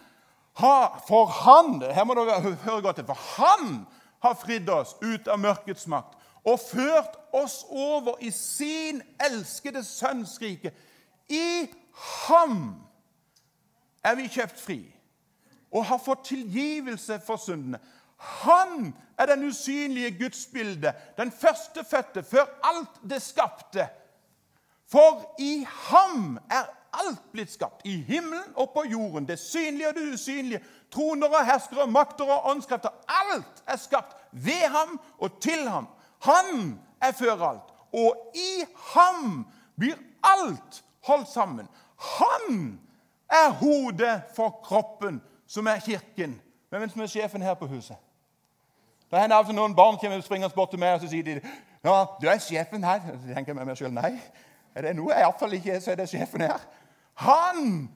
For 0.54 1.26
han 1.26 1.82
Her 1.82 2.04
må 2.04 2.14
dere 2.14 2.40
høre 2.40 2.82
godt. 2.82 3.02
For 3.06 3.18
han 3.37 3.87
har 4.23 4.38
fridd 4.40 4.68
oss 4.73 4.94
ut 5.02 5.28
av 5.28 5.40
mørkets 5.42 5.87
makt 5.90 6.20
og 6.44 6.61
ført 6.61 7.16
oss 7.32 7.62
over 7.70 8.20
i 8.20 8.30
sin 8.30 9.00
elskede 9.20 9.84
sønns 9.84 10.37
rike. 10.40 10.73
I 11.28 11.68
ham 12.26 12.58
er 14.04 14.16
vi 14.18 14.28
kjøpt 14.28 14.61
fri 14.61 14.80
og 15.75 15.87
har 15.88 15.99
fått 15.99 16.28
tilgivelse 16.28 17.18
for 17.26 17.40
syndene. 17.40 17.80
Han 18.44 18.92
er 19.18 19.26
den 19.26 19.49
usynlige 19.49 20.12
gudsbildet, 20.18 20.94
den 21.16 21.32
førstefødte 21.32 22.23
før 22.23 22.46
alt 22.62 23.00
det 23.11 23.23
skapte. 23.23 23.88
For 24.90 25.34
i 25.40 25.66
ham 25.88 26.38
er 26.50 26.68
alt 27.00 27.32
blitt 27.32 27.52
skapt, 27.52 27.82
i 27.84 27.96
himmelen 28.06 28.54
og 28.54 28.70
på 28.74 28.84
jorden, 28.90 29.28
det 29.28 29.38
synlige 29.38 29.88
og 29.88 29.94
det 29.94 30.14
usynlige, 30.14 30.60
troner 30.92 31.26
og 31.26 31.46
herskere, 31.46 31.86
makter 31.86 32.24
og 32.24 32.50
åndskrefter. 32.50 32.94
Alt 33.08 33.62
er 33.66 33.76
skapt 33.76 34.16
ved 34.32 34.68
ham 34.70 35.00
og 35.18 35.40
til 35.40 35.68
ham. 35.68 35.88
Han 36.24 36.80
er 37.02 37.12
før 37.12 37.42
alt, 37.50 37.74
og 37.92 38.16
i 38.34 38.64
ham 38.94 39.46
blir 39.78 39.98
alt 40.22 40.84
holdt 41.06 41.28
sammen. 41.28 41.68
Han 41.96 42.80
er 43.30 43.50
hodet 43.50 44.22
for 44.36 44.60
kroppen, 44.62 45.22
som 45.46 45.66
er 45.66 45.78
kirken. 45.78 46.40
Hvem 46.68 46.82
er 46.82 47.06
sjefen 47.06 47.42
her 47.42 47.54
på 47.54 47.66
huset? 47.66 47.96
Det 49.10 49.20
hender 49.20 49.36
altså 49.36 49.52
Noen 49.52 49.74
barn 49.74 49.98
kommer 50.00 50.20
springende 50.20 50.54
bort 50.54 50.70
til 50.70 50.80
meg 50.82 50.96
og 50.96 51.04
så 51.04 51.08
sier 51.12 51.22
de, 51.22 51.34
ja, 51.84 51.92
du 52.20 52.26
er 52.26 52.40
sjefen 52.42 52.84
her. 52.84 53.02
Så 53.12 53.34
tenker 53.34 53.52
jeg 53.52 53.56
med 53.56 53.68
meg 53.68 53.78
selv 53.78 53.94
nei, 53.94 54.16
Er 54.74 54.82
det 54.82 54.96
noe 54.98 55.12
jeg 55.14 55.22
iallfall 55.22 55.52
ikke 55.54 55.76
er, 55.76 55.80
så 55.80 55.92
er 55.92 56.00
det 56.00 56.08
sjefen 56.10 56.42
her. 56.42 56.62
Han 57.14 57.88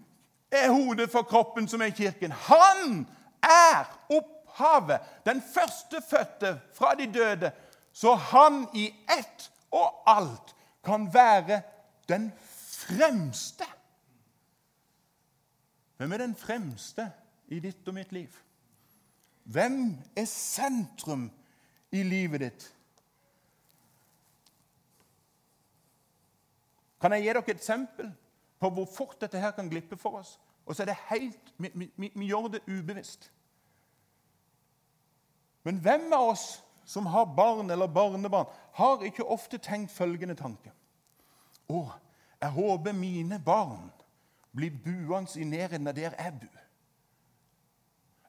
er 0.51 0.71
hodet 0.71 1.11
for 1.11 1.23
kroppen 1.23 1.69
som 1.69 1.83
er 1.83 1.91
kirken. 1.91 2.33
Han 2.33 3.07
er 3.43 3.89
opphavet, 4.09 5.01
den 5.27 5.43
førstefødte 5.55 6.61
fra 6.75 6.95
de 6.95 7.13
døde. 7.13 7.53
Så 7.93 8.15
han 8.15 8.67
i 8.75 8.87
ett 9.19 9.51
og 9.71 10.03
alt 10.07 10.55
kan 10.85 11.15
være 11.15 11.63
den 12.09 12.33
fremste. 12.39 13.65
Hvem 15.97 16.13
er 16.13 16.19
den 16.19 16.37
fremste 16.37 17.11
i 17.49 17.59
ditt 17.61 17.89
og 17.89 17.95
mitt 17.95 18.13
liv? 18.13 18.31
Hvem 19.45 19.97
er 20.17 20.25
sentrum 20.31 21.31
i 21.91 22.03
livet 22.03 22.41
ditt? 22.41 22.67
Kan 27.01 27.15
jeg 27.15 27.23
gi 27.23 27.29
dere 27.31 27.43
et 27.47 27.55
eksempel 27.55 28.11
på 28.61 28.71
hvor 28.71 28.87
fort 28.97 29.21
dette 29.21 29.41
her 29.41 29.51
kan 29.51 29.69
glippe 29.69 29.97
for 29.97 30.19
oss? 30.19 30.39
Og 30.67 30.77
så 30.77 30.83
er 30.83 30.87
det 30.91 30.97
helt, 31.09 31.53
vi, 31.59 31.91
vi, 31.97 32.13
vi 32.15 32.27
gjør 32.27 32.49
det 32.49 32.61
ubevisst. 32.67 33.31
Men 35.65 35.81
hvem 35.85 36.13
av 36.13 36.33
oss 36.33 36.65
som 36.89 37.07
har 37.07 37.27
barn 37.37 37.71
eller 37.71 37.87
barnebarn, 37.87 38.47
har 38.73 39.03
ikke 39.05 39.25
ofte 39.25 39.59
tenkt 39.59 39.93
følgende 39.93 40.35
tanke 40.35 40.73
Å, 41.69 41.83
jeg 42.41 42.55
håper 42.55 42.95
mine 42.97 43.37
barn 43.45 43.91
blir 44.57 44.73
buende 44.85 45.37
i 45.37 45.45
nærheten 45.45 45.89
av 45.91 45.95
der 45.95 46.15
jeg 46.17 46.33
bor. 46.41 46.63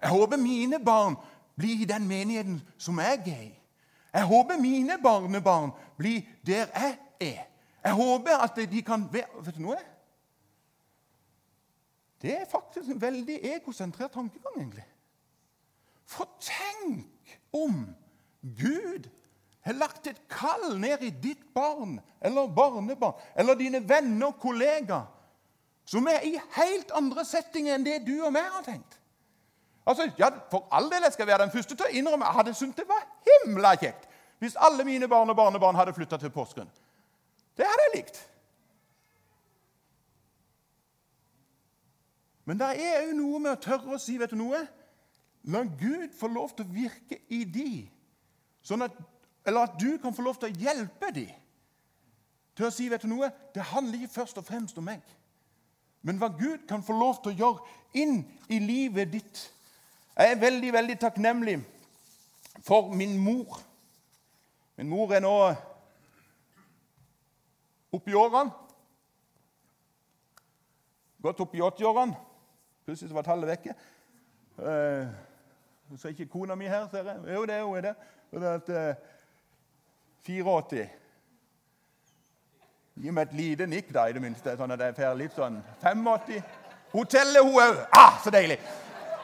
Jeg 0.02 0.12
håper 0.12 0.38
mine 0.38 0.80
barn 0.84 1.16
blir 1.56 1.82
i 1.82 1.88
den 1.88 2.08
menigheten 2.08 2.60
som 2.78 3.00
jeg 3.00 3.22
er 3.28 3.46
i. 3.46 3.54
Jeg 4.14 4.28
håper 4.28 4.60
mine 4.60 4.98
barnebarn 5.04 5.72
blir 5.98 6.22
der 6.46 6.68
jeg 6.76 6.98
er. 7.20 7.48
Jeg 7.84 7.94
håper 7.96 8.44
at 8.44 8.60
de 8.72 8.82
kan 8.82 9.08
være 9.14 9.46
Vet 9.46 9.56
du 9.56 9.62
noe? 9.62 9.80
Det 12.22 12.34
er 12.36 12.50
faktisk 12.52 12.90
en 12.90 13.02
veldig 13.02 13.40
egosentrert 13.56 14.12
tankegang, 14.12 14.58
egentlig. 14.58 14.86
For 16.10 16.28
tenk 16.42 17.38
om 17.56 17.86
Gud 18.42 19.08
har 19.66 19.78
lagt 19.78 20.08
et 20.08 20.22
kall 20.32 20.80
ned 20.80 21.04
i 21.06 21.12
ditt 21.14 21.44
barn 21.54 22.00
eller 22.22 22.48
barnebarn 22.48 23.20
eller 23.36 23.58
dine 23.60 23.82
venner 23.90 24.32
og 24.32 24.40
kollegaer 24.42 25.06
som 25.90 26.08
er 26.08 26.26
i 26.26 26.36
helt 26.56 26.92
andre 26.96 27.26
settinger 27.26 27.76
enn 27.76 27.86
det 27.86 28.00
du 28.06 28.16
og 28.22 28.34
meg 28.34 28.46
har 28.54 28.66
tenkt. 28.66 28.98
Altså, 29.90 30.10
ja, 30.20 30.30
For 30.52 30.68
all 30.76 30.90
del 30.92 31.06
jeg 31.08 31.16
skal 31.16 31.28
være 31.28 31.48
den 31.48 31.54
første 31.54 31.76
til 31.76 31.88
å 31.88 31.94
innrømme 31.98 32.28
jeg 32.28 32.38
hadde 32.38 32.54
syntes 32.58 32.82
det 32.82 32.90
var 32.90 33.06
himla 33.26 33.74
kjekt 33.82 34.06
hvis 34.40 34.56
alle 34.56 34.86
mine 34.88 35.08
barn 35.12 35.30
og 35.30 35.36
barnebarn 35.36 35.76
hadde 35.76 35.94
flytta 35.94 36.18
til 36.18 36.32
Porsgrunn. 36.32 36.70
Det 37.58 37.66
hadde 37.68 37.88
jeg 37.90 37.96
likt. 37.98 38.20
Men 42.50 42.58
det 42.58 42.68
er 42.82 43.04
òg 43.04 43.12
noe 43.14 43.40
med 43.44 43.52
å 43.54 43.62
tørre 43.62 43.94
å 43.94 44.02
si 44.02 44.16
vet 44.18 44.32
du 44.34 44.40
noe? 44.40 44.64
La 45.54 45.62
Gud 45.62 46.16
få 46.18 46.32
lov 46.34 46.56
til 46.58 46.66
å 46.66 46.74
virke 46.74 47.20
i 47.30 47.44
de, 47.46 47.84
sånn 48.66 48.82
at, 48.88 48.96
eller 49.46 49.68
at 49.68 49.76
du 49.78 50.00
kan 50.02 50.16
få 50.18 50.24
lov 50.26 50.40
til 50.42 50.50
å 50.50 50.64
hjelpe 50.64 51.12
de 51.14 51.28
til 52.58 52.66
å 52.66 52.72
si 52.74 52.88
vet 52.90 53.06
du 53.06 53.12
noe? 53.12 53.30
Det 53.54 53.68
handler 53.70 54.02
ikke 54.02 54.16
først 54.18 54.42
og 54.42 54.48
fremst 54.48 54.82
om 54.82 54.88
meg, 54.90 55.04
men 56.02 56.18
hva 56.18 56.32
Gud 56.34 56.66
kan 56.68 56.82
få 56.84 56.96
lov 56.98 57.20
til 57.22 57.36
å 57.36 57.38
gjøre 57.38 58.02
inn 58.02 58.24
i 58.50 58.58
livet 58.64 59.12
ditt. 59.14 59.42
Jeg 60.18 60.34
er 60.34 60.42
veldig, 60.42 60.72
veldig 60.74 60.96
takknemlig 61.04 61.60
for 62.66 62.90
min 62.98 63.14
mor. 63.22 63.60
Min 64.80 64.90
mor 64.90 65.14
er 65.14 65.22
nå 65.22 65.36
oppi 67.94 68.18
årene. 68.18 68.50
Godt 71.22 71.46
oppi 71.46 71.62
80-årene. 71.62 72.26
Plutselig 72.90 73.14
var 73.14 73.22
tallet 73.22 73.46
vekke. 73.48 73.74
Uh, 74.58 75.08
så 75.98 76.08
er 76.08 76.14
ikke 76.16 76.26
kona 76.26 76.56
mi 76.58 76.66
her, 76.66 76.88
ser 76.90 77.06
jeg. 77.06 77.36
Jo, 77.36 77.44
det 77.46 77.56
er 77.56 77.64
hun. 77.64 77.84
det. 77.84 77.94
Og 78.32 78.42
det 78.42 78.48
at, 78.48 78.70
uh, 78.70 78.96
84. 80.26 80.88
Gi 82.96 83.14
meg 83.14 83.28
et 83.28 83.38
lite 83.38 83.68
nikk, 83.70 83.94
da, 83.94 84.08
i 84.10 84.18
det 84.18 84.26
minste, 84.26 84.58
sånn 84.58 84.74
at 84.74 84.82
jeg 84.88 84.98
får 84.98 85.22
litt 85.22 85.38
sånn 85.38 85.62
85. 85.84 86.42
Hotellet, 86.96 87.44
hun 87.46 87.62
òg. 87.62 87.86
Ah, 87.94 88.18
så 88.24 88.34
deilig! 88.34 88.58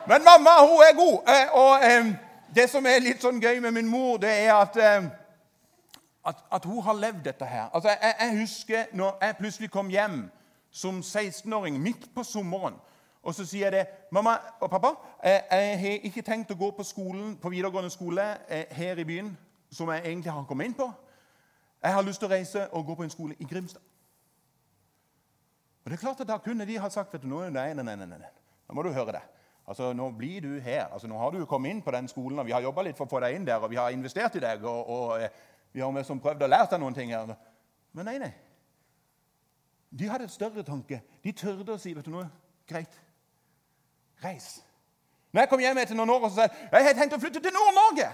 Men 0.06 0.30
mamma, 0.30 0.60
hun 0.62 0.86
er 0.86 0.96
god. 1.02 1.18
Uh, 1.26 1.60
og 1.64 1.90
um, 1.90 2.16
det 2.54 2.70
som 2.70 2.86
er 2.86 3.02
litt 3.02 3.26
sånn 3.26 3.42
gøy 3.42 3.66
med 3.66 3.80
min 3.82 3.90
mor, 3.90 4.22
det 4.22 4.36
er 4.46 4.54
at, 4.60 4.78
at, 6.22 6.50
at 6.54 6.70
hun 6.70 6.86
har 6.86 7.02
levd 7.02 7.26
dette 7.32 7.50
her. 7.50 7.72
Altså, 7.74 7.98
jeg, 7.98 8.14
jeg 8.20 8.42
husker 8.46 8.94
når 8.94 9.18
jeg 9.26 9.42
plutselig 9.42 9.74
kom 9.74 9.90
hjem 9.90 10.28
som 10.70 11.02
16-åring 11.02 11.82
midt 11.82 12.12
på 12.14 12.22
sommeren. 12.30 12.78
Og 13.26 13.34
så 13.34 13.46
sier 13.46 13.66
jeg 13.66 13.72
det. 13.72 13.88
'Mamma 14.12 14.38
og 14.62 14.70
pappa, 14.70 14.88
jeg 15.24 15.80
har 15.80 16.00
ikke 16.04 16.22
tenkt 16.22 16.52
å 16.52 16.58
gå 16.58 16.72
på 16.72 16.84
skolen, 16.84 17.38
på 17.42 17.50
videregående 17.50 17.90
skole 17.90 18.22
eh, 18.50 18.66
her 18.72 18.98
i 19.02 19.04
byen, 19.04 19.38
som 19.72 19.90
jeg 19.90 20.06
egentlig 20.06 20.32
har 20.32 20.46
kommet 20.46 20.66
inn 20.66 20.78
på. 20.78 20.92
Jeg 21.84 21.94
har 21.94 22.02
lyst 22.06 22.20
til 22.20 22.30
å 22.30 22.32
reise 22.32 22.68
og 22.72 22.86
gå 22.86 22.96
på 22.96 23.04
en 23.04 23.10
skole 23.10 23.36
i 23.40 23.48
Grimstad.' 23.50 23.82
Og 25.86 25.92
det 25.92 25.98
er 25.98 26.02
klart 26.02 26.22
at 26.22 26.28
Da 26.28 26.38
kunne 26.38 26.66
de 26.66 26.78
ha 26.78 26.90
sagt 26.90 27.14
vet 27.14 27.22
du, 27.22 27.28
nei, 27.28 27.50
nei, 27.50 27.74
nei, 27.74 27.96
nei, 27.96 28.06
nei. 28.06 28.30
Nå 28.68 28.74
må 28.74 28.84
du 28.84 28.94
høre 28.94 29.12
det. 29.12 29.22
Altså, 29.68 29.94
Nå 29.94 30.12
blir 30.12 30.42
du 30.42 30.60
her. 30.60 30.86
Altså, 30.86 31.08
Nå 31.08 31.18
har 31.18 31.30
du 31.32 31.46
kommet 31.46 31.70
inn 31.70 31.82
på 31.82 31.92
den 31.92 32.08
skolen, 32.08 32.40
og 32.40 32.46
vi 32.46 32.52
har 32.52 32.62
jobba 32.62 32.82
litt 32.82 32.98
for 32.98 33.06
å 33.06 33.10
få 33.10 33.20
deg 33.20 33.36
inn 33.36 33.46
der, 33.46 33.62
og 33.62 33.70
vi 33.70 33.76
har 33.76 33.90
investert 33.90 34.36
i 34.36 34.40
deg, 34.40 34.64
og, 34.64 34.90
og 34.90 35.22
eh, 35.22 35.30
vi 35.74 35.82
har 35.82 35.94
liksom 35.94 36.20
prøvd 36.20 36.46
å 36.46 36.48
lære 36.48 36.70
deg 36.72 36.82
noen 36.82 36.94
ting 36.94 37.14
her. 37.14 37.36
Men 37.94 38.06
nei, 38.06 38.18
nei. 38.18 38.32
De 39.90 40.10
hadde 40.10 40.24
et 40.24 40.34
større 40.34 40.64
tanke. 40.64 41.02
De 41.24 41.32
tørde 41.32 41.74
å 41.74 41.82
si 41.82 41.94
vet 41.94 42.06
du 42.06 42.12
noe, 42.14 42.30
greit, 42.68 42.98
Reis. 44.26 44.66
Når 45.32 45.42
jeg 45.42 45.50
kom 45.50 45.60
hjem 45.60 45.78
etter 45.78 45.98
noen 45.98 46.10
år 46.10 46.26
og 46.28 46.32
sa 46.34 46.48
jeg 46.48 46.86
har 46.88 46.98
tenkt 46.98 47.14
å 47.18 47.22
flytte 47.22 47.42
til 47.44 47.54
Nord-Norge, 47.54 48.10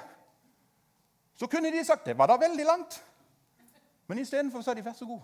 så 1.37 1.47
kunne 1.47 1.71
de 1.73 1.83
sagt 1.85 2.05
det 2.05 2.17
var 2.17 2.29
da 2.29 2.37
veldig 2.41 2.65
langt. 2.65 2.97
Men 4.09 4.19
istedenfor 4.19 4.61
sa 4.61 4.73
de 4.73 4.83
vær 4.85 4.97
så 4.97 5.05
god, 5.07 5.21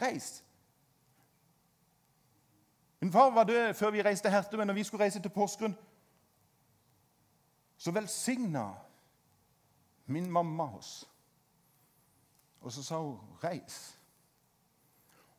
reis. 0.00 0.44
Min 3.00 3.12
far 3.12 3.34
var 3.34 3.44
død 3.44 3.74
før 3.74 3.90
vi 3.90 4.02
reiste 4.02 4.30
hertil, 4.30 4.58
men 4.58 4.70
når 4.70 4.78
vi 4.78 4.84
skulle 4.84 5.04
reise 5.04 5.20
til 5.22 5.30
Porsgrunn, 5.34 5.74
så 7.76 7.92
velsigna 7.92 8.70
min 10.06 10.30
mamma 10.30 10.70
oss. 10.78 11.10
Og 12.60 12.72
så 12.72 12.82
sa 12.82 12.96
hun 12.96 13.18
'reis'. 13.42 13.98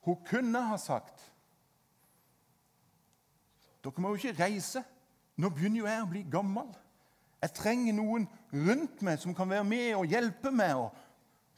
Hun 0.02 0.25
kunne 0.25 0.62
ha 0.62 0.78
sagt 0.78 1.34
dere 3.86 4.01
må 4.01 4.13
jo 4.13 4.20
ikke 4.20 4.44
reise. 4.44 4.84
Nå 5.38 5.50
begynner 5.54 5.80
jo 5.84 5.89
jeg 5.89 6.04
å 6.04 6.10
bli 6.10 6.24
gammel. 6.32 6.70
Jeg 7.44 7.54
trenger 7.60 7.94
noen 7.94 8.27
rundt 8.54 9.01
meg 9.06 9.20
som 9.22 9.36
kan 9.38 9.50
være 9.50 9.68
med 9.68 9.92
og 10.00 10.10
hjelpe 10.10 10.51
meg 10.51 10.80
og 10.80 10.96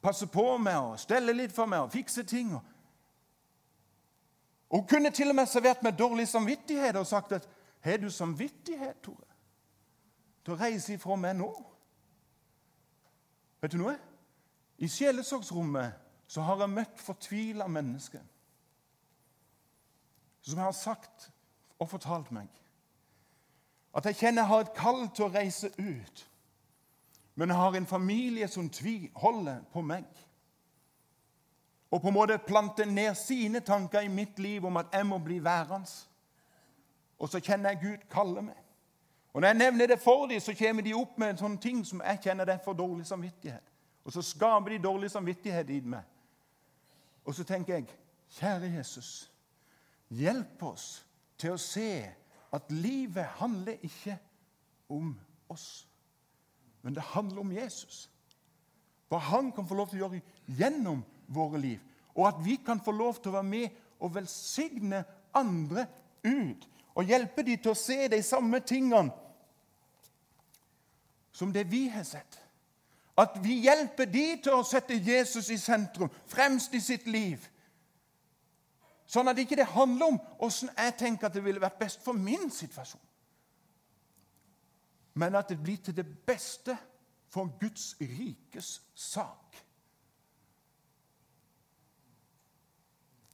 passe 0.04 0.28
på 0.32 0.46
meg 0.60 0.80
og 0.82 1.00
stelle 1.00 1.36
litt 1.36 1.54
for 1.56 1.70
meg 1.70 1.86
og 1.86 1.94
fikse 1.94 2.26
ting. 2.28 2.52
Og 4.68 4.80
Hun 4.80 4.88
kunne 4.88 5.12
til 5.16 5.32
og 5.32 5.38
med 5.38 5.48
servert 5.48 5.84
meg 5.84 5.96
dårlig 6.00 6.28
samvittighet 6.28 6.96
og 6.96 7.08
sagt 7.08 7.32
at 7.32 7.48
'Har 7.82 7.98
du 7.98 8.10
samvittighet, 8.10 9.02
Tore, 9.02 9.28
til 10.44 10.54
å 10.54 10.58
reise 10.58 10.94
ifra 10.94 11.16
meg 11.16 11.36
nå?' 11.36 11.66
Vet 13.62 13.72
du 13.72 13.78
noe? 13.78 13.98
I 14.78 14.88
sjelesorgsrommet 14.88 15.94
så 16.28 16.42
har 16.42 16.60
jeg 16.60 16.70
møtt 16.70 17.00
fortvila 17.00 17.68
mennesker 17.68 18.22
som 20.42 20.60
har 20.60 20.72
sagt 20.72 21.32
og 21.80 21.90
fortalt 21.90 22.32
meg 22.32 22.48
at 23.98 24.06
jeg 24.06 24.16
kjenner 24.16 24.44
jeg 24.44 24.48
har 24.48 24.60
et 24.62 24.76
kall 24.78 25.08
til 25.16 25.26
å 25.26 25.34
reise 25.34 25.70
ut, 25.80 26.20
men 27.36 27.50
jeg 27.50 27.58
har 27.58 27.76
en 27.78 27.90
familie 27.90 28.48
som 28.48 28.70
tviholder 28.70 29.64
på 29.74 29.82
meg. 29.82 30.06
Og 31.90 32.02
på 32.02 32.12
en 32.12 32.14
måte 32.14 32.38
plante 32.46 32.86
ned 32.86 33.16
sine 33.18 33.60
tanker 33.66 34.06
i 34.06 34.12
mitt 34.12 34.40
liv 34.40 34.66
om 34.66 34.78
at 34.78 34.94
jeg 34.94 35.06
må 35.08 35.18
bli 35.24 35.40
værende. 35.44 35.90
Og 37.18 37.30
så 37.30 37.40
kjenner 37.42 37.74
jeg 37.74 37.82
Gud 37.82 38.06
kalle 38.12 38.42
meg. 38.42 38.60
Og 39.34 39.42
Når 39.42 39.48
jeg 39.48 39.58
nevner 39.58 39.88
det 39.88 40.00
for 40.02 40.28
dem, 40.28 40.40
så 40.40 40.54
kommer 40.58 40.84
de 40.84 40.94
opp 40.94 41.18
med 41.18 41.30
en 41.30 41.42
sånn 41.42 41.58
ting 41.62 41.84
som 41.86 42.02
jeg 42.02 42.22
kjenner 42.24 42.46
det 42.46 42.58
er 42.58 42.64
for 42.66 42.74
dårlig 42.74 43.06
samvittighet. 43.06 43.74
Og 44.06 44.14
så 44.14 44.22
skaper 44.22 44.74
de 44.74 44.84
dårlig 44.84 45.12
samvittighet 45.12 45.70
i 45.70 45.80
meg. 45.82 46.04
Og 47.26 47.36
så 47.36 47.44
tenker 47.44 47.74
jeg, 47.74 47.90
kjære 48.30 48.72
Jesus, 48.78 49.32
hjelp 50.10 50.64
oss 50.64 51.07
til 51.38 51.54
å 51.54 51.62
se 51.62 51.90
at 52.54 52.72
livet 52.72 53.26
handler 53.38 53.78
ikke 53.86 54.18
om 54.90 55.12
oss, 55.50 55.88
men 56.82 56.96
det 56.96 57.04
handler 57.14 57.44
om 57.44 57.52
Jesus. 57.52 58.08
Hva 59.08 59.20
han 59.24 59.52
kan 59.56 59.68
få 59.68 59.76
lov 59.76 59.92
til 59.92 60.02
å 60.02 60.08
gjøre 60.08 60.58
gjennom 60.60 61.04
våre 61.28 61.60
liv. 61.60 61.84
Og 62.16 62.28
at 62.28 62.40
vi 62.44 62.58
kan 62.66 62.80
få 62.84 62.92
lov 62.92 63.22
til 63.22 63.32
å 63.32 63.38
være 63.38 63.50
med 63.50 63.78
og 64.00 64.16
velsigne 64.16 65.04
andre 65.36 65.86
ut. 66.26 66.68
Og 66.96 67.08
hjelpe 67.08 67.44
dem 67.46 67.62
til 67.62 67.72
å 67.72 67.80
se 67.80 68.08
de 68.12 68.20
samme 68.26 68.60
tingene 68.66 69.14
som 71.38 71.54
det 71.54 71.68
vi 71.70 71.86
har 71.94 72.04
sett. 72.04 72.40
At 73.18 73.38
vi 73.42 73.60
hjelper 73.66 74.10
dem 74.10 74.42
til 74.42 74.58
å 74.58 74.66
sette 74.66 74.98
Jesus 74.98 75.50
i 75.54 75.58
sentrum, 75.62 76.10
fremst 76.30 76.74
i 76.74 76.82
sitt 76.82 77.08
liv. 77.10 77.42
Sånn 79.08 79.32
at 79.32 79.40
ikke 79.40 79.56
det 79.56 79.70
handler 79.72 80.12
om 80.12 80.18
åssen 80.44 80.72
jeg 80.76 80.98
tenker 81.00 81.30
at 81.30 81.36
det 81.38 81.44
ville 81.46 81.64
vært 81.64 81.80
best 81.80 82.04
for 82.04 82.18
min 82.18 82.50
situasjon. 82.52 83.04
Men 85.18 85.38
at 85.40 85.50
det 85.50 85.58
blir 85.64 85.80
til 85.82 85.96
det 85.96 86.06
beste 86.28 86.76
for 87.32 87.50
Guds 87.60 87.96
rikes 88.02 88.82
sak. 88.94 89.56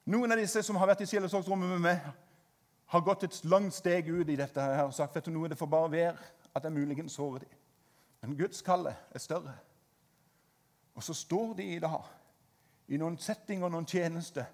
Noen 0.05 0.35
av 0.35 0.39
disse 0.39 0.61
som 0.63 0.77
har 0.77 0.89
vært 0.91 1.03
i 1.05 1.09
sjelesorgsrommet 1.09 1.73
med 1.73 1.83
meg, 1.83 2.07
har 2.93 3.01
gått 3.01 3.23
et 3.25 3.37
langt 3.49 3.73
steg 3.73 4.09
ut 4.11 4.29
i 4.29 4.37
dette 4.37 4.61
her 4.61 4.83
og 4.85 4.93
sagt 4.93 5.15
vet 5.15 5.25
du 5.25 5.33
noe, 5.33 5.49
det 5.49 5.57
får 5.57 5.69
bare 5.71 5.91
være 5.91 6.27
at 6.53 6.65
jeg 6.67 6.75
muligens 6.75 7.15
sårer 7.17 7.47
dem. 7.47 7.61
Men 8.21 8.35
Guds 8.37 8.61
kalle 8.61 8.93
er 9.09 9.19
større. 9.23 9.55
Og 10.93 11.03
så 11.03 11.15
står 11.17 11.55
de 11.57 11.65
i 11.73 11.79
dag 11.81 12.05
i 12.93 12.99
noen 13.01 13.17
settinger 13.17 13.65
og 13.65 13.73
noen 13.73 13.87
tjenester 13.89 14.45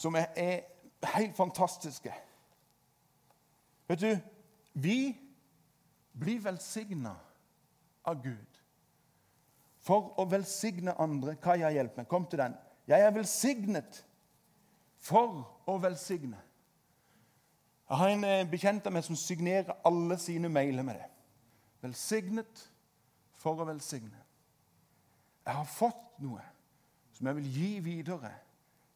som 0.00 0.16
er, 0.16 0.30
er 0.36 0.60
helt 1.14 1.36
fantastiske. 1.36 2.12
Vet 3.88 4.00
du, 4.00 4.12
vi 4.72 5.16
blir 6.16 6.40
velsigna 6.44 7.12
av 8.08 8.22
Gud 8.22 8.60
for 9.84 10.14
å 10.20 10.26
velsigne 10.30 10.94
andre. 11.00 11.36
Kaja, 11.42 11.72
hjelp 11.74 11.98
meg. 12.00 12.08
Kom 12.08 12.26
til 12.30 12.40
den. 12.40 12.56
Jeg 12.88 13.04
er 13.04 13.14
velsignet 13.14 14.02
for 15.00 15.42
å 15.68 15.76
velsigne. 15.82 16.38
Jeg 17.90 17.98
har 17.98 18.12
en 18.14 18.24
eh, 18.24 18.46
bekjent 18.48 18.86
av 18.86 18.94
meg 18.94 19.04
som 19.04 19.18
signerer 19.18 19.80
alle 19.86 20.16
sine 20.22 20.48
mailer 20.52 20.86
med 20.86 21.00
det. 21.00 21.08
Velsignet 21.82 22.68
for 23.40 23.60
å 23.60 23.66
velsigne. 23.68 24.20
Jeg 25.44 25.56
har 25.56 25.66
fått 25.66 26.20
noe 26.22 26.44
som 27.16 27.26
jeg 27.26 27.40
vil 27.40 27.50
gi 27.56 27.70
videre 27.82 28.30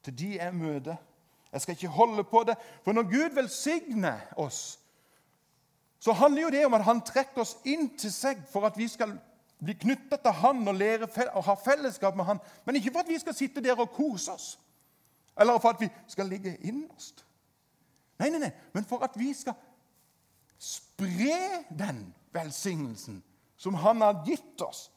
til 0.05 0.19
de 0.19 0.31
jeg 0.37 0.55
møter. 0.55 0.97
Jeg 1.53 1.61
skal 1.61 1.75
ikke 1.75 1.89
holde 1.89 2.25
på 2.25 2.45
det. 2.47 2.57
For 2.85 2.93
når 2.93 3.03
Gud 3.03 3.35
velsigner 3.35 4.21
oss, 4.37 4.81
så 5.99 6.13
handler 6.13 6.43
jo 6.43 6.51
det 6.51 6.67
om 6.67 6.75
at 6.75 6.85
han 6.85 7.01
trekker 7.01 7.41
oss 7.41 7.57
inn 7.65 7.89
til 7.97 8.13
seg 8.13 8.43
for 8.53 8.67
at 8.67 8.77
vi 8.77 8.89
skal 8.91 9.15
bli 9.65 9.77
knytta 9.81 10.19
til 10.21 10.35
han 10.43 10.69
og, 10.69 10.75
lære, 10.75 11.09
og 11.33 11.45
ha 11.47 11.55
fellesskap 11.65 12.17
med 12.17 12.25
han. 12.29 12.41
Men 12.67 12.77
ikke 12.77 12.93
for 12.93 13.07
at 13.07 13.09
vi 13.09 13.19
skal 13.19 13.35
sitte 13.35 13.63
der 13.65 13.81
og 13.81 13.93
kose 13.95 14.33
oss, 14.33 14.49
eller 15.41 15.59
for 15.59 15.73
at 15.73 15.81
vi 15.81 15.89
skal 16.09 16.29
ligge 16.29 16.57
innerst. 16.61 17.25
Nei, 18.19 18.29
nei, 18.29 18.39
nei, 18.39 18.51
men 18.73 18.85
for 18.85 19.03
at 19.07 19.17
vi 19.19 19.33
skal 19.35 19.57
spre 20.59 21.65
den 21.79 22.05
velsignelsen 22.35 23.23
som 23.57 23.75
han 23.75 24.03
har 24.05 24.21
gitt 24.27 24.61
oss. 24.63 24.91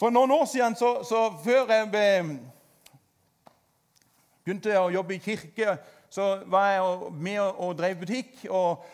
For 0.00 0.10
noen 0.10 0.32
år 0.32 0.46
siden, 0.48 0.76
så, 0.76 1.02
så 1.04 1.26
før 1.44 1.68
jeg 1.74 1.90
be, 1.92 2.06
begynte 4.44 4.78
å 4.78 4.90
jobbe 4.90 5.14
i 5.14 5.22
kirke, 5.22 5.76
så 6.10 6.42
var 6.46 6.70
jeg 6.70 7.12
med 7.12 7.40
og, 7.40 7.76
drev 7.78 8.00
butikk. 8.00 8.46
og 8.50 8.84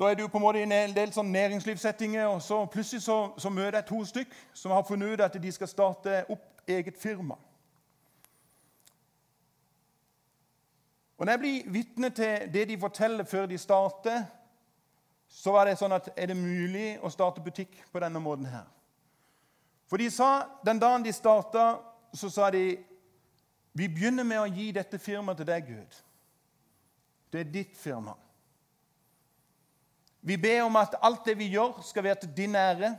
da 0.00 0.10
er 0.10 0.14
du 0.14 0.28
på 0.28 0.38
en 0.38 0.42
måte 0.42 0.60
i 0.60 0.66
en 0.66 0.94
del 0.94 1.12
sånn 1.12 1.32
næringslivssettinger, 1.32 2.26
og 2.26 2.42
så 2.42 2.66
plutselig 2.66 3.02
så, 3.02 3.32
så 3.38 3.50
møter 3.50 3.78
jeg 3.78 3.88
to 3.88 4.04
stykk 4.04 4.34
som 4.52 4.74
har 4.76 4.84
funnet 4.84 5.14
ut 5.14 5.24
at 5.24 5.38
de 5.42 5.52
skal 5.52 5.68
starte 5.68 6.24
opp 6.28 6.68
eget 6.68 6.98
firma. 7.00 7.38
Og 11.16 11.26
Når 11.26 11.32
jeg 11.32 11.40
blir 11.40 11.70
vitne 11.72 12.10
til 12.10 12.52
det 12.52 12.68
de 12.68 12.78
forteller 12.78 13.24
før 13.24 13.46
de 13.46 13.58
starter, 13.58 14.24
så 15.28 15.52
var 15.52 15.64
det 15.64 15.78
sånn 15.80 15.96
at 15.96 16.10
er 16.16 16.28
det 16.28 16.36
mulig 16.36 16.98
å 17.00 17.10
starte 17.10 17.40
butikk 17.40 17.78
på 17.92 18.00
denne 18.00 18.20
måten 18.20 18.46
her? 18.46 18.66
For 19.88 19.96
de 19.96 20.10
sa, 20.10 20.44
Den 20.64 20.78
dagen 20.78 21.04
de 21.04 21.12
starta, 21.12 21.78
så 22.12 22.30
sa 22.30 22.50
de 22.50 22.76
vi 23.76 23.88
begynner 23.92 24.24
med 24.24 24.40
å 24.40 24.48
gi 24.48 24.70
dette 24.72 24.98
firmaet 24.98 25.42
til 25.42 25.48
deg, 25.50 25.66
Gud. 25.68 25.96
Det 27.32 27.42
er 27.42 27.50
ditt 27.52 27.74
firma. 27.76 28.14
Vi 30.24 30.38
ber 30.40 30.62
om 30.64 30.78
at 30.80 30.96
alt 31.04 31.26
det 31.28 31.36
vi 31.38 31.50
gjør, 31.52 31.82
skal 31.84 32.06
være 32.06 32.22
til 32.22 32.32
din 32.36 32.56
ære. 32.56 32.94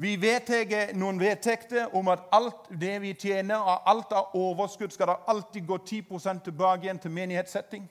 Vi 0.00 0.14
vedtar 0.16 0.94
noen 0.96 1.20
vedtekter 1.20 1.92
om 1.94 2.08
at 2.08 2.24
alt 2.32 2.70
det 2.80 2.94
vi 3.04 3.12
tjener, 3.12 3.60
og 3.60 3.90
alt 3.90 4.14
av 4.16 4.32
overskudd, 4.34 4.90
skal 4.96 5.12
det 5.12 5.18
alltid 5.28 5.68
gå 5.68 5.78
10% 5.78 6.42
tilbake 6.48 6.88
igjen 6.88 6.98
til 6.98 7.12
menighetssetting. 7.12 7.84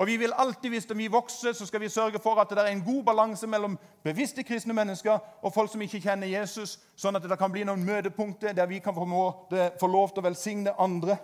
Og 0.00 0.06
vi 0.06 0.16
vil 0.16 0.32
alltid, 0.36 0.70
Hvis 0.70 0.86
vi 0.94 1.06
vokser, 1.06 1.52
så 1.52 1.66
skal 1.66 1.80
vi 1.80 1.88
sørge 1.88 2.18
for 2.18 2.40
at 2.40 2.50
det 2.50 2.58
er 2.58 2.66
en 2.66 2.84
god 2.84 3.02
balanse 3.04 3.46
mellom 3.46 3.78
bevisste 4.02 4.42
kristne 4.42 4.72
mennesker 4.72 5.18
og 5.42 5.52
folk 5.52 5.70
som 5.72 5.82
ikke 5.82 6.00
kjenner 6.00 6.26
Jesus, 6.26 6.78
sånn 6.96 7.16
at 7.16 7.22
det 7.28 7.36
kan 7.38 7.52
bli 7.52 7.66
noen 7.68 7.84
møtepunkter 7.84 8.54
der 8.56 8.66
vi 8.66 8.78
kan 8.78 8.94
få, 8.96 9.04
lov 9.86 10.08
til 10.08 10.22
å 10.22 10.24
velsigne 10.24 10.72
andre. 10.78 11.18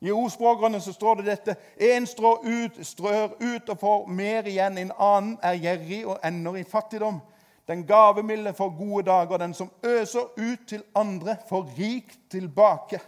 I 0.00 0.10
ordspråkene 0.10 0.80
så 0.80 0.92
står 0.92 1.20
det 1.20 1.26
dette 1.26 1.56
En 1.92 2.06
strår 2.06 2.40
ut, 2.44 2.78
strør 2.86 3.34
ut 3.40 3.68
og 3.68 3.78
får 3.80 4.06
mer 4.08 4.48
igjen. 4.48 4.78
En 4.78 4.92
annen 4.98 5.34
er 5.42 5.60
gjerrig 5.60 6.06
og 6.06 6.24
ender 6.24 6.56
i 6.56 6.64
fattigdom. 6.64 7.20
Den 7.68 7.84
gavemilde 7.86 8.54
får 8.54 8.72
gode 8.78 9.02
dager. 9.10 9.36
Den 9.36 9.54
som 9.54 9.70
øser 9.82 10.32
ut 10.38 10.64
til 10.66 10.82
andre, 10.94 11.36
får 11.48 11.68
rikt 11.76 12.18
tilbake. 12.30 13.00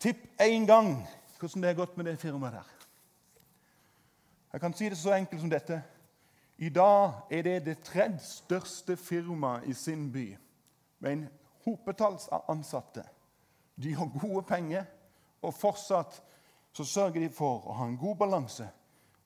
Tipp 0.00 0.26
én 0.42 0.66
gang 0.66 1.06
hvordan 1.38 1.62
det 1.62 1.70
er 1.70 1.78
gått 1.78 1.96
med 1.96 2.10
det 2.10 2.18
firmaet 2.18 2.58
der. 2.58 2.77
Jeg 4.52 4.60
kan 4.60 4.74
si 4.74 4.88
det 4.88 4.98
så 4.98 5.12
enkelt 5.12 5.40
som 5.40 5.50
dette. 5.50 5.82
I 6.58 6.68
dag 6.68 7.12
er 7.30 7.42
det 7.42 7.64
det 7.66 7.78
tredje 7.84 8.18
største 8.18 8.96
firmaet 8.96 9.68
i 9.68 9.74
sin 9.74 10.12
by, 10.12 10.36
med 10.98 11.12
en 11.12 11.28
hopetalls 11.64 12.28
av 12.28 12.48
ansatte. 12.48 13.04
De 13.82 13.94
har 13.94 14.18
gode 14.20 14.42
penger, 14.42 14.84
og 15.42 15.54
fortsatt 15.54 16.22
så 16.72 16.84
sørger 16.84 17.20
de 17.20 17.30
for 17.30 17.62
å 17.68 17.76
ha 17.78 17.86
en 17.86 17.98
god 17.98 18.16
balanse 18.16 18.66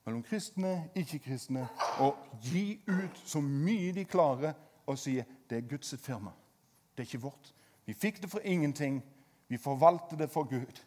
mellom 0.05 0.23
kristne 0.23 0.89
ikke-kristne 0.99 1.63
og 2.03 2.19
gi 2.43 2.79
ut 2.87 3.19
så 3.25 3.41
mye 3.41 3.93
de 3.95 4.05
klarer, 4.05 4.53
og 4.85 4.99
sier 4.99 5.23
det 5.49 5.57
er 5.57 5.67
Guds 5.69 5.95
firma. 6.03 6.33
Det 6.93 7.03
er 7.03 7.07
ikke 7.07 7.23
vårt. 7.23 7.53
Vi 7.85 7.93
fikk 7.93 8.21
det 8.21 8.29
for 8.31 8.43
ingenting. 8.43 8.99
Vi 9.47 9.57
forvalter 9.57 10.19
det 10.19 10.29
for 10.31 10.43
Gud, 10.43 10.81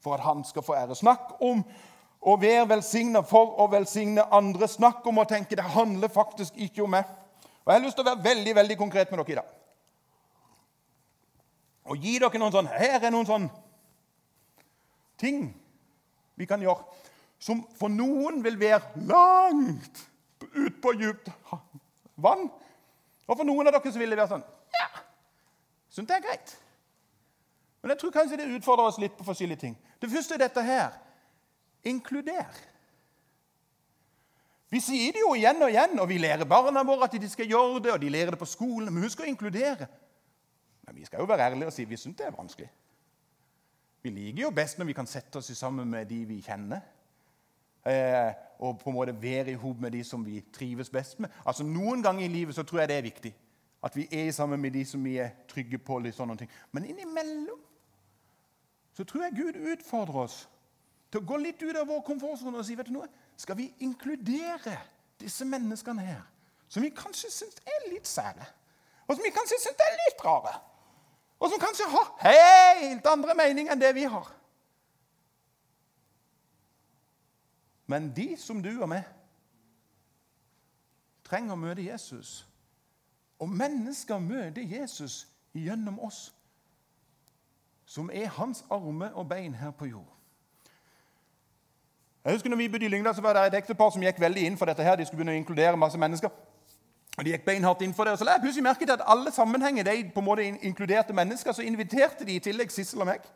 for 0.00 0.14
at 0.14 0.20
Han 0.20 0.44
skal 0.44 0.62
få 0.62 0.74
ære. 0.74 0.94
Snakk 0.94 1.40
om 1.40 1.62
å 2.26 2.34
være 2.40 2.66
velsigna 2.72 3.22
for 3.26 3.54
å 3.62 3.68
velsigne 3.70 4.24
andre. 4.34 4.66
Snakk 4.68 5.06
om 5.06 5.22
å 5.22 5.28
tenke 5.28 5.58
det 5.58 5.66
handler 5.76 6.10
faktisk 6.10 6.56
ikke 6.58 6.82
om 6.82 6.96
meg. 6.96 7.06
Og 7.62 7.70
Jeg 7.70 7.78
har 7.78 7.84
lyst 7.84 7.98
til 7.98 8.06
å 8.06 8.10
være 8.10 8.24
veldig 8.24 8.54
veldig 8.54 8.78
konkret 8.78 9.12
med 9.12 9.20
dere 9.22 9.32
i 9.32 9.38
dag. 9.38 9.54
Og 11.86 12.02
gi 12.02 12.18
dere 12.18 12.42
noen 12.42 12.54
sånn, 12.54 12.70
Her 12.70 12.98
er 12.98 13.14
noen 13.14 13.28
sånn 13.28 13.48
ting 15.16 15.48
vi 16.36 16.46
kan 16.46 16.60
gjøre 16.60 16.84
som 17.40 17.62
for 17.78 17.92
noen 17.92 18.42
vil 18.44 18.58
være 18.60 19.06
langt 19.08 20.02
ut 20.56 20.82
på 20.82 20.92
dypt 20.98 21.30
vann. 22.16 22.48
Og 23.26 23.34
for 23.36 23.46
noen 23.46 23.68
av 23.68 23.76
dere 23.76 23.92
så 23.92 24.02
vil 24.02 24.10
det 24.12 24.18
være 24.18 24.34
sånn 24.34 24.46
Ja, 24.74 24.88
syns 25.94 26.10
det 26.10 26.18
er 26.18 26.26
greit. 26.26 26.56
Men 27.82 27.94
jeg 27.94 28.02
tror 28.02 28.14
kanskje 28.18 28.40
det 28.40 28.50
utfordrer 28.56 28.90
oss 28.90 28.98
litt 28.98 29.14
på 29.14 29.24
forskjellige 29.24 29.62
ting. 29.62 29.76
Det 30.02 30.10
første 30.10 30.34
er 30.34 30.42
dette 30.42 30.62
her. 30.66 30.96
Inkluder. 31.86 32.58
Vi 34.70 34.80
sier 34.82 35.14
det 35.14 35.22
jo 35.22 35.34
igjen 35.38 35.62
og 35.62 35.70
igjen, 35.70 35.94
og 36.02 36.08
vi 36.10 36.18
lærer 36.18 36.48
barna 36.48 36.82
våre 36.86 37.06
at 37.06 37.14
de 37.14 37.28
skal 37.30 37.46
gjøre 37.46 37.84
det, 37.84 37.92
og 37.92 38.00
de 38.02 38.10
lærer 38.10 38.34
det 38.34 38.40
på 38.40 38.48
skolen. 38.50 38.90
Men 38.90 39.06
husk 39.06 39.22
å 39.22 39.28
inkludere. 39.28 39.86
Men 40.86 40.98
vi 40.98 41.06
skal 41.06 41.22
jo 41.22 41.28
være 41.30 41.46
ærlige 41.46 41.70
og 41.70 41.74
si 41.74 41.86
vi 41.86 41.98
syns 41.98 42.18
det 42.18 42.26
er 42.26 42.34
vanskelig. 42.34 42.68
Vi 44.02 44.10
liker 44.10 44.42
jo 44.42 44.50
best 44.54 44.78
når 44.78 44.90
vi 44.90 44.94
kan 44.94 45.08
sette 45.10 45.38
oss 45.38 45.50
sammen 45.58 45.88
med 45.90 46.06
de 46.06 46.20
vi 46.28 46.36
kjenner 46.44 46.82
eh, 47.82 48.34
og 48.62 48.78
på 48.78 48.90
en 48.90 48.94
måte 48.94 49.14
være 49.22 49.50
i 49.50 49.58
hop 49.58 49.80
med 49.82 49.90
de 49.96 50.04
som 50.06 50.22
vi 50.26 50.44
trives 50.54 50.90
best 50.90 51.18
med. 51.20 51.30
Altså 51.44 51.66
Noen 51.66 52.02
ganger 52.02 52.24
i 52.24 52.30
livet 52.30 52.54
så 52.54 52.62
tror 52.62 52.80
jeg 52.84 52.88
det 52.92 52.98
er 53.00 53.08
viktig 53.08 53.32
at 53.86 53.96
vi 53.96 54.06
er 54.10 54.30
sammen 54.32 54.60
med 54.60 54.70
de 54.74 54.84
som 54.86 55.02
vi 55.04 55.16
er 55.22 55.34
trygge 55.50 55.78
på. 55.78 55.98
litt 55.98 56.14
sånne 56.14 56.36
ting. 56.36 56.50
Men 56.72 56.84
innimellom 56.84 57.60
så 58.96 59.04
tror 59.04 59.26
jeg 59.26 59.36
Gud 59.36 59.58
utfordrer 59.72 60.22
oss 60.22 60.48
til 61.10 61.22
å 61.22 61.26
gå 61.26 61.38
litt 61.40 61.62
ut 61.62 61.76
av 61.76 61.88
vår 61.88 62.02
komfortsone 62.06 62.58
og 62.58 62.66
si 62.66 62.76
vet 62.78 62.88
du 62.88 62.96
noe, 62.96 63.08
skal 63.36 63.58
vi 63.58 63.68
inkludere 63.84 64.78
disse 65.20 65.46
menneskene 65.48 66.04
her, 66.04 66.22
som 66.68 66.82
vi 66.82 66.90
kanskje 66.94 67.30
syns 67.32 67.60
er 67.62 67.90
litt 67.92 68.08
sære, 68.08 68.46
og 69.06 69.14
som 69.14 69.24
vi 69.24 69.34
kanskje 69.34 69.60
syns 69.62 69.84
er 69.86 70.00
litt 70.02 70.24
rare, 70.24 70.56
og 71.38 71.52
som 71.52 71.60
kanskje 71.62 71.88
har 71.92 72.10
helt 72.24 73.06
andre 73.06 73.36
meninger 73.38 73.72
enn 73.72 73.82
det 73.82 73.92
vi 73.96 74.06
har. 74.10 74.32
Men 77.86 78.10
de 78.16 78.32
som 78.40 78.58
du 78.62 78.72
og 78.80 78.88
meg 78.90 79.06
trenger 81.26 81.54
å 81.54 81.60
møte 81.60 81.84
Jesus, 81.84 82.40
og 83.38 83.52
mennesker 83.52 84.18
møter 84.18 84.64
Jesus 84.64 85.26
gjennom 85.54 86.00
oss, 86.02 86.32
som 87.86 88.10
er 88.10 88.32
hans 88.34 88.64
arme 88.70 89.12
og 89.14 89.28
bein 89.30 89.54
her 89.54 89.70
på 89.70 89.86
jord. 89.92 90.15
Jeg 92.26 92.34
husker 92.34 92.50
når 92.50 92.56
vi 92.56 92.68
bodde 92.68 92.84
i 92.84 92.88
Lyngdal, 92.88 93.14
så 93.14 93.22
var 93.22 93.36
det 93.38 93.42
et 93.46 93.54
ektepar 93.54 93.90
som 93.94 94.02
gikk 94.02 94.16
veldig 94.20 94.42
inn 94.48 94.56
for 94.58 94.66
dette. 94.66 94.82
her. 94.82 94.96
De 94.98 95.04
skulle 95.06 95.20
begynne 95.20 95.36
å 95.36 95.38
inkludere 95.38 95.78
masse 95.78 95.98
mennesker. 95.98 96.32
Og 97.18 97.24
De 97.24 97.30
gikk 97.30 97.44
beinhardt 97.46 97.84
inn 97.86 97.94
for 97.94 98.04
det. 98.04 98.16
Og 98.16 98.18
så 98.18 98.26
la 98.26 98.34
jeg 98.34 98.42
plutselig 98.42 98.64
merke 98.66 98.82
til 98.82 98.96
at 98.96 99.04
alle 99.06 99.30
sammenhenger 99.32 99.86
de 99.86 100.10
på 100.14 100.20
en 100.20 100.26
måte 100.26 100.46
inkluderte 100.66 101.14
mennesker, 101.14 101.52
så 101.52 101.62
inviterte 101.62 102.26
de 102.26 102.34
i 102.34 102.42
tillegg 102.42 102.74
Sissel 102.74 103.00
og 103.00 103.06
meg. 103.06 103.30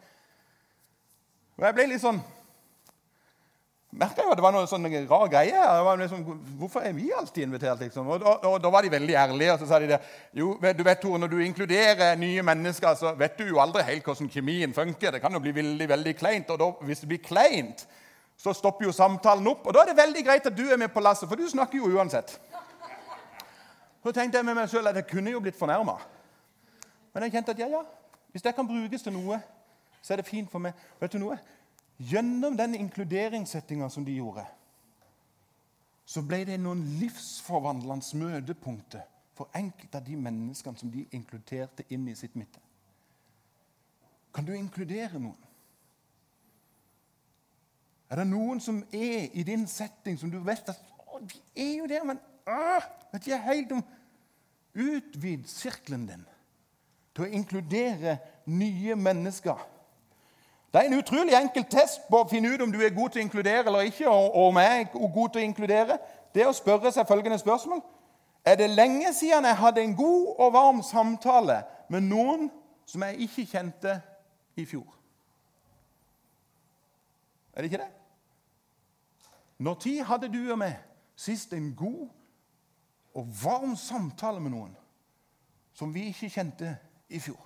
Og 1.56 1.68
jeg 1.68 1.76
ble 1.78 1.86
litt 1.92 2.02
sånn 2.02 2.18
merka 4.00 4.26
jo 4.26 4.32
at 4.32 4.38
det 4.38 4.44
var 4.44 4.54
noe 4.54 4.66
sånn 4.70 4.90
rar 5.06 5.30
greie. 5.30 5.62
liksom, 6.02 6.26
Hvorfor 6.58 6.82
er 6.82 6.92
vi 6.92 7.12
alltid 7.12 7.42
invitert? 7.44 7.78
liksom? 7.80 8.08
Og, 8.08 8.22
og, 8.22 8.44
og, 8.44 8.60
Da 8.62 8.70
var 8.70 8.82
de 8.82 8.90
veldig 8.90 9.14
ærlige. 9.14 9.52
og 9.52 9.58
så 9.58 9.66
sa 9.66 9.78
de 9.78 9.86
det. 9.86 10.00
Jo, 10.34 10.58
du 10.58 10.82
vet, 10.82 11.00
Tore, 11.00 11.18
Når 11.18 11.28
du 11.28 11.38
inkluderer 11.38 12.16
nye 12.16 12.42
mennesker, 12.42 12.94
så 12.94 13.14
vet 13.14 13.38
du 13.38 13.44
jo 13.44 13.60
aldri 13.60 13.82
helt 13.82 14.04
hvordan 14.04 14.28
kjemien 14.28 14.74
funker. 14.74 15.10
Det 15.10 15.20
kan 15.20 15.32
jo 15.32 15.38
bli 15.38 15.54
veldig 15.54 15.88
veldig 15.88 16.16
kleint. 16.16 16.50
Og 16.50 16.58
da, 16.58 16.70
hvis 16.82 17.00
det 17.00 17.08
blir 17.08 17.18
kleint, 17.18 17.86
så 18.40 18.54
stopper 18.56 18.86
jo 18.86 18.92
samtalen 18.92 19.48
opp. 19.50 19.66
Og 19.66 19.74
da 19.74 19.82
er 19.82 19.90
det 19.90 19.98
veldig 19.98 20.24
greit 20.24 20.46
at 20.48 20.56
du 20.56 20.64
er 20.64 20.78
med 20.80 20.88
på 20.94 21.02
lasset, 21.04 21.28
for 21.28 21.36
du 21.36 21.44
snakker 21.48 21.76
jo 21.76 21.90
uansett. 21.92 22.38
Så 24.00 24.12
tenkte 24.16 24.40
jeg 24.40 24.46
med 24.48 24.56
meg 24.56 24.70
selv 24.72 24.88
at 24.88 24.96
jeg 24.96 25.10
kunne 25.10 25.34
jo 25.34 25.42
blitt 25.44 25.58
fornærma. 25.58 25.98
Men 27.12 27.26
jeg 27.26 27.34
kjente 27.34 27.52
at 27.52 27.60
ja, 27.60 27.68
ja, 27.68 27.82
hvis 28.32 28.46
det 28.46 28.54
kan 28.56 28.68
brukes 28.68 29.04
til 29.04 29.12
noe, 29.12 29.36
så 30.00 30.14
er 30.14 30.22
det 30.22 30.30
fint 30.30 30.48
for 30.48 30.62
meg. 30.64 30.78
Vet 31.02 31.12
du 31.12 31.20
noe? 31.20 31.36
Gjennom 32.00 32.56
den 32.56 32.78
inkluderingssettinga 32.78 33.90
som 33.92 34.06
de 34.08 34.16
gjorde, 34.16 34.46
så 36.08 36.24
ble 36.24 36.40
det 36.48 36.56
noen 36.62 36.80
livsforvandlende 37.02 38.22
møtepunkter 38.22 39.04
for 39.36 39.52
enkelte 39.54 40.00
av 40.00 40.08
de 40.08 40.16
menneskene 40.16 40.80
som 40.80 40.88
de 40.90 41.04
inkluderte 41.12 41.84
inn 41.92 42.08
i 42.08 42.16
sitt 42.16 42.40
midte. 42.40 42.62
Kan 44.32 44.48
du 44.48 44.54
inkludere 44.56 45.20
noen? 45.20 45.49
Er 48.10 48.16
det 48.16 48.26
noen 48.26 48.60
som 48.60 48.82
er 48.92 49.28
i 49.32 49.42
din 49.46 49.66
setting 49.70 50.18
som 50.18 50.30
du 50.30 50.40
vet 50.42 50.68
at 50.68 50.78
å, 51.06 51.20
de 51.22 51.38
er 51.54 51.74
jo 51.78 51.86
der, 51.86 52.04
men 52.04 52.18
øh, 52.48 52.86
vet 53.12 53.26
ikke 53.26 53.42
helt 53.46 53.72
om 53.78 53.84
Utvid 54.74 55.48
sirkelen 55.50 56.06
din 56.06 56.26
til 57.14 57.24
å 57.24 57.30
inkludere 57.34 58.18
nye 58.46 58.94
mennesker. 58.94 59.58
Det 60.70 60.78
er 60.78 60.86
en 60.86 60.98
utrolig 61.00 61.34
enkel 61.34 61.64
test 61.66 62.04
på 62.06 62.20
å 62.20 62.28
finne 62.30 62.52
ut 62.52 62.62
om 62.62 62.70
du 62.70 62.78
er 62.78 62.94
god 62.94 63.10
til 63.10 63.18
å 63.22 63.24
inkludere 63.24 63.66
eller 63.66 63.88
ikke. 63.90 64.06
og 64.08 64.36
om 64.46 64.60
jeg 64.62 64.80
er 64.80 64.92
god 64.92 65.32
til 65.32 65.40
å 65.40 65.44
inkludere. 65.44 65.98
Det 66.34 66.44
er 66.44 66.52
å 66.52 66.54
spørre 66.54 66.92
seg 66.94 67.08
følgende 67.08 67.38
spørsmål. 67.38 67.82
Er 68.46 68.54
det 68.56 68.70
lenge 68.70 69.12
siden 69.12 69.44
jeg 69.44 69.58
hadde 69.58 69.82
en 69.82 69.96
god 69.96 70.34
og 70.38 70.52
varm 70.52 70.82
samtale 70.86 71.62
med 71.90 72.06
noen 72.06 72.46
som 72.86 73.02
jeg 73.02 73.26
ikke 73.26 73.46
kjente 73.50 73.98
i 74.56 74.64
fjor? 74.64 74.86
Er 77.52 77.62
det 77.62 77.72
ikke 77.72 77.82
det? 77.82 77.90
Når 79.60 79.74
tid 79.74 80.02
hadde 80.08 80.30
du 80.32 80.40
og 80.48 80.58
meg 80.60 80.78
sist 81.20 81.52
en 81.52 81.74
god 81.76 82.08
og 83.14 83.28
varm 83.42 83.74
samtale 83.76 84.40
med 84.40 84.54
noen 84.54 84.72
som 85.76 85.92
vi 85.92 86.06
ikke 86.08 86.30
kjente 86.32 86.72
i 87.12 87.20
fjor? 87.20 87.40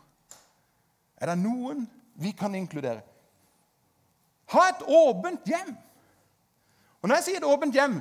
Er 1.19 1.33
det 1.33 1.41
noen 1.43 1.85
vi 2.23 2.31
kan 2.39 2.55
inkludere? 2.55 3.03
Ha 4.55 4.63
et 4.71 4.85
åpent 4.87 5.47
hjem. 5.49 5.75
Og 7.03 7.09
Når 7.09 7.19
jeg 7.19 7.25
sier 7.25 7.43
et 7.43 7.49
åpent 7.49 7.75
hjem, 7.75 7.99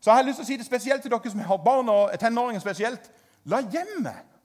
så 0.00 0.10
har 0.10 0.20
jeg 0.20 0.30
lyst 0.30 0.38
til 0.40 0.46
å 0.46 0.48
si 0.52 0.56
det 0.60 0.66
spesielt 0.66 1.02
til 1.02 1.12
dere 1.12 1.30
som 1.32 1.42
har 1.50 1.64
barn 1.64 1.90
og 1.92 2.14
tenåringer 2.20 2.62
spesielt. 2.62 3.10
La 3.44 3.60
hjemmet 3.60 4.38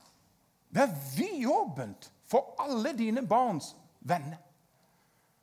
være 0.74 0.90
vidåpent 1.16 2.10
for 2.26 2.56
alle 2.60 2.96
dine 2.98 3.22
barns 3.28 3.76
venner. 4.02 4.42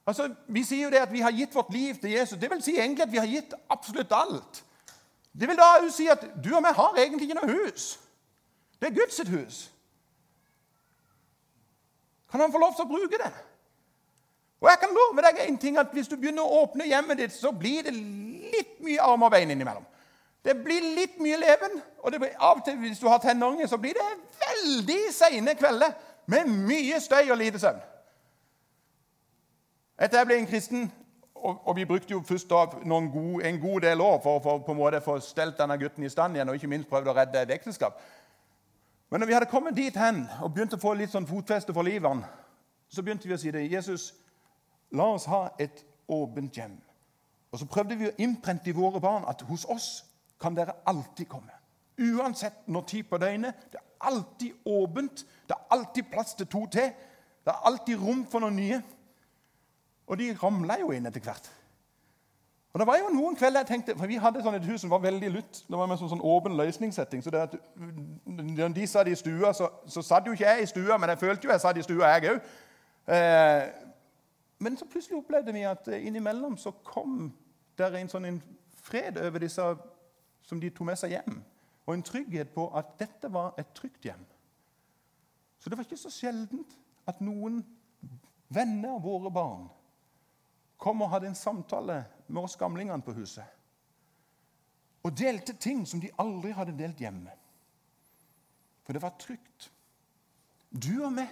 Altså, 0.06 0.34
Vi 0.48 0.64
sier 0.64 0.84
jo 0.84 0.90
det 0.90 1.02
at 1.02 1.12
vi 1.12 1.20
har 1.20 1.30
gitt 1.30 1.54
vårt 1.54 1.72
liv 1.72 1.94
til 1.94 2.10
Jesus. 2.10 2.38
Det 2.38 2.50
vil 2.50 2.62
si 2.62 2.78
egentlig 2.78 3.02
at 3.02 3.12
vi 3.12 3.18
har 3.18 3.26
gitt 3.26 3.54
absolutt 3.70 4.12
alt. 4.12 4.64
Det 5.40 5.48
vil 5.48 5.56
da 5.56 5.68
jo 5.82 5.90
si 5.90 6.06
at 6.10 6.24
du 6.44 6.54
og 6.56 6.62
meg 6.62 6.74
har 6.74 6.96
egentlig 6.98 7.28
ikke 7.28 7.40
noe 7.40 7.52
hus. 7.52 7.98
Det 8.80 8.88
er 8.88 8.96
Guds 8.96 9.20
hus. 9.28 9.70
Kan 12.30 12.40
han 12.40 12.52
få 12.52 12.58
lov 12.58 12.74
til 12.74 12.86
å 12.86 12.90
bruke 12.90 13.18
det? 13.18 13.32
Og 14.60 14.68
jeg 14.68 14.78
kan 14.80 14.92
love 14.94 15.22
deg 15.24 15.38
en 15.48 15.58
ting, 15.58 15.78
at 15.78 15.92
Hvis 15.92 16.08
du 16.08 16.16
begynner 16.16 16.42
å 16.42 16.64
åpne 16.64 16.86
hjemmet 16.86 17.18
ditt, 17.18 17.32
så 17.32 17.52
blir 17.52 17.82
det 17.82 17.94
litt 17.94 18.80
mye 18.80 19.00
arm 19.00 19.22
og 19.22 19.30
bein 19.30 19.50
innimellom. 19.50 19.86
Det 20.44 20.54
blir 20.64 20.84
litt 20.96 21.18
mye 21.20 21.36
leven. 21.36 21.80
Og 21.98 22.12
blir, 22.12 22.32
av 22.38 22.60
og 22.60 22.64
til 22.64 22.76
hvis 22.80 22.98
du 22.98 23.08
har 23.08 23.18
tenåringer, 23.18 23.66
så 23.66 23.76
blir 23.76 23.94
det 23.96 24.08
veldig 24.40 25.00
seine 25.12 25.54
kvelder 25.54 25.92
med 26.26 26.48
mye 26.48 27.00
støy 27.00 27.30
og 27.30 27.38
lite 27.38 27.58
søvn. 27.58 27.80
Etter 30.00 30.18
jeg 30.18 30.26
ble 30.26 30.38
en 30.40 30.48
kristen, 30.48 30.92
og, 31.34 31.68
og 31.68 31.76
vi 31.76 31.84
brukte 31.84 32.12
jo 32.14 32.22
først 32.24 32.48
god, 32.48 33.42
en 33.44 33.60
god 33.60 33.80
del 33.80 34.00
år 34.00 34.20
for, 34.22 34.40
for 34.40 34.58
på 34.58 34.72
en 34.72 34.78
måte 34.78 35.00
få 35.04 35.18
stelt 35.20 35.58
denne 35.58 35.76
gutten 35.78 36.04
i 36.04 36.08
stand 36.08 36.36
igjen, 36.36 36.48
og 36.48 36.56
ikke 36.56 36.70
minst 36.72 36.88
prøvd 36.88 37.10
å 37.12 37.16
redde 37.16 37.42
et 37.42 37.52
ekteskap. 37.54 38.00
Men 39.10 39.20
når 39.20 39.26
vi 39.26 39.32
hadde 39.32 39.50
kommet 39.50 39.76
dit 39.76 39.96
hen 39.96 40.22
og 40.40 40.54
begynte 40.54 40.78
å 40.78 40.80
få 40.80 40.94
litt 40.94 41.12
sånn 41.12 41.28
fotfeste 41.28 41.74
for 41.76 41.84
livet, 41.84 42.24
så 42.88 43.02
begynte 43.02 43.28
vi 43.28 43.34
å 43.34 43.40
si 43.40 43.52
det. 43.52 43.66
Jesus, 43.68 44.12
la 44.96 45.08
oss 45.14 45.26
ha 45.28 45.48
et 45.58 45.84
åpent 46.08 46.56
hjem. 46.56 46.78
Og 47.50 47.58
så 47.58 47.66
prøvde 47.66 47.98
vi 47.98 48.08
å 48.08 48.14
innprente 48.22 48.70
i 48.70 48.76
våre 48.76 49.02
barn 49.02 49.26
at 49.28 49.42
hos 49.48 49.66
oss 49.68 49.88
kan 50.40 50.54
dere 50.56 50.78
alltid 50.88 51.28
komme. 51.28 51.52
Uansett 52.00 52.64
når 52.66 52.86
tid 52.88 53.10
på 53.10 53.18
døgnet. 53.20 53.66
Det 53.72 53.82
er 53.82 54.08
alltid 54.08 54.52
åpent. 54.64 55.26
Det 55.48 55.56
er 55.56 55.76
alltid 55.76 56.08
plass 56.12 56.34
til 56.38 56.48
to 56.48 56.64
til. 56.72 56.94
Det 57.44 57.52
er 57.52 57.66
alltid 57.68 58.00
rom 58.00 58.24
for 58.30 58.40
noen 58.40 58.56
nye. 58.56 58.80
Og 60.10 60.18
de 60.18 60.32
ramla 60.42 60.80
jo 60.82 60.90
inn 60.90 61.06
etter 61.06 61.22
hvert. 61.22 61.50
Og 62.72 62.80
det 62.80 62.86
var 62.86 62.98
jo 62.98 63.10
noen 63.14 63.36
kvelder 63.36 63.64
jeg 63.64 63.66
tenkte, 63.66 63.94
for 63.98 64.06
Vi 64.06 64.18
hadde 64.22 64.42
sånn 64.42 64.54
et 64.54 64.66
hus 64.66 64.82
som 64.84 64.90
var 64.90 65.02
veldig 65.02 65.30
lutt. 65.34 65.60
Det 65.66 65.78
var 65.78 65.88
med 65.90 65.98
sånn, 65.98 66.10
sånn 66.12 66.22
åpen 66.22 66.56
løsningssetting. 66.58 67.22
så 67.22 67.30
det 67.30 67.40
at 67.42 67.54
Når 68.26 68.74
de 68.74 68.86
satt 68.86 69.08
i 69.10 69.14
stua, 69.14 69.52
så, 69.54 69.68
så 69.86 70.02
satt 70.02 70.26
jo 70.26 70.34
ikke 70.34 70.46
jeg 70.46 70.62
i 70.62 70.70
stua, 70.70 70.98
men 70.98 71.10
jeg 71.10 71.18
følte 71.18 71.46
jo 71.46 71.52
jeg 71.52 71.62
satt 71.62 71.78
i 71.78 71.82
stua, 71.82 72.12
jeg 72.14 72.30
òg. 72.30 72.50
Eh, 73.14 73.62
men 74.58 74.76
så 74.76 74.86
plutselig 74.86 75.18
opplevde 75.18 75.52
vi 75.52 75.64
at 75.66 75.88
eh, 75.88 76.06
innimellom 76.06 76.56
så 76.56 76.70
kom 76.84 77.32
der 77.78 77.96
en 77.98 78.10
sånn 78.12 78.28
en 78.28 78.42
fred 78.82 79.18
over 79.18 79.42
disse 79.42 79.66
som 80.46 80.60
de 80.60 80.70
tok 80.70 80.86
med 80.86 80.98
seg 81.00 81.16
hjem. 81.16 81.40
Og 81.86 81.94
en 81.94 82.06
trygghet 82.06 82.54
på 82.54 82.68
at 82.76 82.94
dette 83.00 83.32
var 83.32 83.54
et 83.58 83.74
trygt 83.74 84.04
hjem. 84.04 84.22
Så 85.58 85.70
det 85.70 85.78
var 85.78 85.84
ikke 85.84 85.98
så 85.98 86.12
sjeldent 86.12 86.78
at 87.08 87.18
noen 87.24 87.64
venner 88.48 88.94
av 88.94 89.02
våre 89.02 89.30
barn 89.34 89.66
kom 90.80 91.02
og 91.04 91.12
hadde 91.12 91.28
en 91.30 91.38
samtale 91.38 92.02
med 92.28 92.42
oss 92.42 92.56
gamlingene 92.56 93.04
på 93.04 93.14
huset. 93.18 93.44
Og 95.04 95.14
delte 95.16 95.54
ting 95.56 95.84
som 95.88 96.00
de 96.00 96.12
aldri 96.20 96.52
hadde 96.56 96.76
delt 96.76 97.00
hjemme. 97.00 97.32
For 98.84 98.96
det 98.96 99.02
var 99.04 99.16
trygt. 99.20 99.70
Du 100.70 101.04
og 101.04 101.12
meg, 101.14 101.30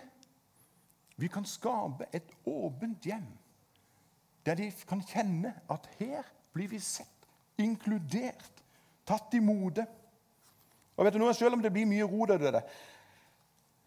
vi 1.18 1.28
kan 1.32 1.46
skape 1.48 2.06
et 2.14 2.28
åpent 2.46 3.06
hjem 3.06 3.26
der 4.46 4.56
de 4.56 4.68
kan 4.88 5.02
kjenne 5.04 5.50
at 5.68 5.88
her 5.98 6.24
blir 6.56 6.70
vi 6.70 6.78
sett, 6.80 7.26
inkludert, 7.60 8.62
tatt 9.04 9.34
imot. 9.36 9.82
Og 10.96 11.04
vet 11.04 11.16
du 11.16 11.20
noe, 11.20 11.34
Selv 11.36 11.58
om 11.58 11.62
det 11.62 11.72
blir 11.74 11.88
mye 11.90 12.06
rot 12.08 12.32
av 12.32 12.40
det, 12.40 12.62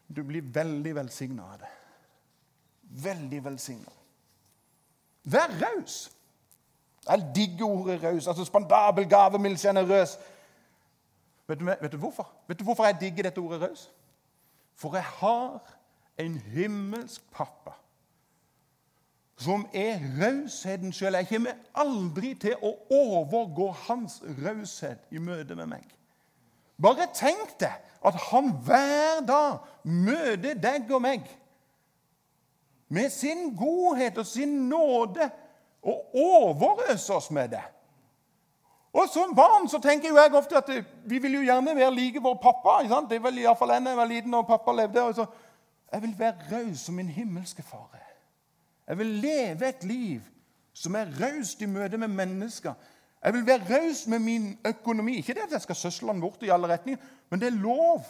du 0.07 0.21
blir 0.27 0.45
veldig 0.53 0.93
velsigna 0.99 1.47
av 1.53 1.63
det. 1.63 1.71
Veldig 3.01 3.39
velsigna. 3.47 4.00
Vær 5.23 5.49
raus. 5.61 6.11
Jeg 7.07 7.31
digger 7.35 7.65
ordet 7.65 8.03
raus. 8.03 8.27
Altså 8.27 8.45
spandabel, 8.45 9.09
gavemild, 9.09 9.57
sjenerøs. 9.57 10.17
Vet, 11.47 11.65
vet 11.65 11.91
du 11.91 11.97
hvorfor? 11.97 12.31
Vet 12.47 12.59
du 12.59 12.63
hvorfor 12.63 12.85
jeg 12.85 12.97
digger 13.01 13.23
dette 13.23 13.39
ordet 13.39 13.61
raus? 13.61 13.91
For 14.75 14.95
jeg 14.95 15.03
har 15.03 15.59
en 16.17 16.37
himmelsk 16.37 17.21
pappa 17.31 17.71
som 19.41 19.65
er 19.73 19.97
rausheten 20.21 20.93
sjøl. 20.93 21.17
Jeg 21.17 21.27
kommer 21.31 21.57
aldri 21.81 22.35
til 22.37 22.61
å 22.61 22.75
overgå 22.93 23.71
hans 23.87 24.19
raushet 24.43 25.09
i 25.11 25.21
møte 25.21 25.57
med 25.57 25.71
meg. 25.71 25.87
Bare 26.81 27.09
tenk 27.17 27.55
deg 27.61 27.77
at 28.05 28.17
han 28.29 28.51
hver 28.65 29.21
dag 29.25 29.61
møter 29.83 30.57
deg 30.57 30.89
og 30.93 31.01
meg 31.01 31.25
med 32.91 33.09
sin 33.09 33.55
godhet 33.55 34.17
og 34.17 34.25
sin 34.25 34.49
nåde 34.69 35.29
og 35.81 36.15
overøse 36.15 37.13
oss 37.13 37.31
med 37.31 37.49
det. 37.49 37.63
Og 38.93 39.07
Som 39.13 39.35
barn 39.35 39.69
så 39.69 39.79
tenker 39.79 40.09
jo 40.09 40.17
jeg 40.19 40.33
ofte 40.35 40.57
at 40.57 40.69
vi 41.07 41.19
vil 41.19 41.33
jo 41.33 41.45
gjerne 41.47 41.75
være 41.75 41.95
like 41.95 42.21
vår 42.21 42.35
pappa. 42.43 42.81
ikke 42.81 42.93
sant? 42.93 43.09
Det 43.09 43.23
vel 43.23 43.37
iallfall 43.39 43.71
jeg 43.71 43.97
var 43.97 44.05
liten 44.05 44.33
og 44.33 44.47
pappa 44.47 44.71
levde. 44.71 45.01
Og 45.01 45.15
så, 45.15 45.25
jeg 45.93 46.01
vil 46.01 46.15
være 46.19 46.35
raus 46.51 46.79
som 46.79 46.95
min 46.95 47.07
himmelske 47.07 47.63
far. 47.63 47.97
Jeg 48.87 48.97
vil 48.97 49.07
leve 49.07 49.69
et 49.69 49.83
liv 49.83 50.21
som 50.73 50.95
er 50.95 51.07
raust 51.21 51.61
i 51.61 51.65
møte 51.65 51.97
med 51.97 52.07
mennesker. 52.07 52.73
Jeg 53.23 53.33
vil 53.33 53.45
være 53.47 53.63
raus 53.69 54.07
med 54.07 54.19
min 54.19 54.59
økonomi. 54.65 55.17
Ikke 55.17 55.33
det 55.33 55.47
at 55.47 55.51
jeg 55.51 55.61
skal 55.61 55.75
søsle 55.75 56.07
den 56.07 56.21
bort 56.21 56.43
i 56.43 56.49
alle 56.49 56.67
retninger, 56.67 56.99
men 57.29 57.39
det 57.39 57.47
er 57.47 57.61
lov 57.61 58.03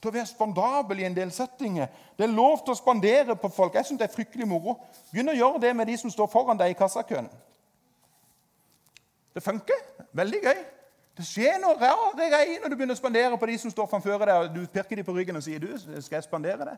til 0.00 0.08
å 0.08 0.14
være 0.14 0.30
spandabel 0.30 1.02
i 1.02 1.06
en 1.08 1.16
del 1.16 1.30
settinger. 1.34 1.90
Det 2.16 2.24
er 2.24 2.32
lov 2.32 2.64
til 2.64 2.72
å 2.72 2.78
spandere 2.78 3.36
på 3.36 3.50
folk. 3.52 3.74
Jeg 3.76 3.86
synes 3.86 4.00
det 4.00 4.08
er 4.08 4.14
fryktelig 4.14 4.48
moro. 4.48 4.78
Begynn 5.12 5.32
å 5.32 5.36
gjøre 5.36 5.60
det 5.66 5.74
med 5.76 5.90
de 5.90 5.96
som 6.00 6.12
står 6.12 6.30
foran 6.32 6.58
deg 6.58 6.72
i 6.72 6.78
kassakøen. 6.78 7.28
Det 9.34 9.42
funker. 9.44 9.84
Veldig 10.16 10.40
gøy. 10.44 10.62
Det 11.20 11.26
skjer 11.28 11.58
noe 11.60 11.76
rare 11.76 12.30
greier 12.32 12.62
når 12.62 12.72
du 12.72 12.76
begynner 12.78 12.96
å 12.96 13.00
spandere 13.00 13.38
på 13.38 13.48
de 13.50 13.58
som 13.60 13.72
står 13.72 13.88
framfor 13.90 14.24
deg. 14.24 14.34
og 14.36 14.54
Du 14.56 14.66
pirker 14.72 14.96
dem 14.96 15.04
på 15.04 15.14
ryggen 15.14 15.36
og 15.36 15.44
sier 15.44 15.60
du, 15.60 15.70
skal 15.78 16.16
jeg 16.16 16.28
spandere 16.28 16.72
det. 16.72 16.76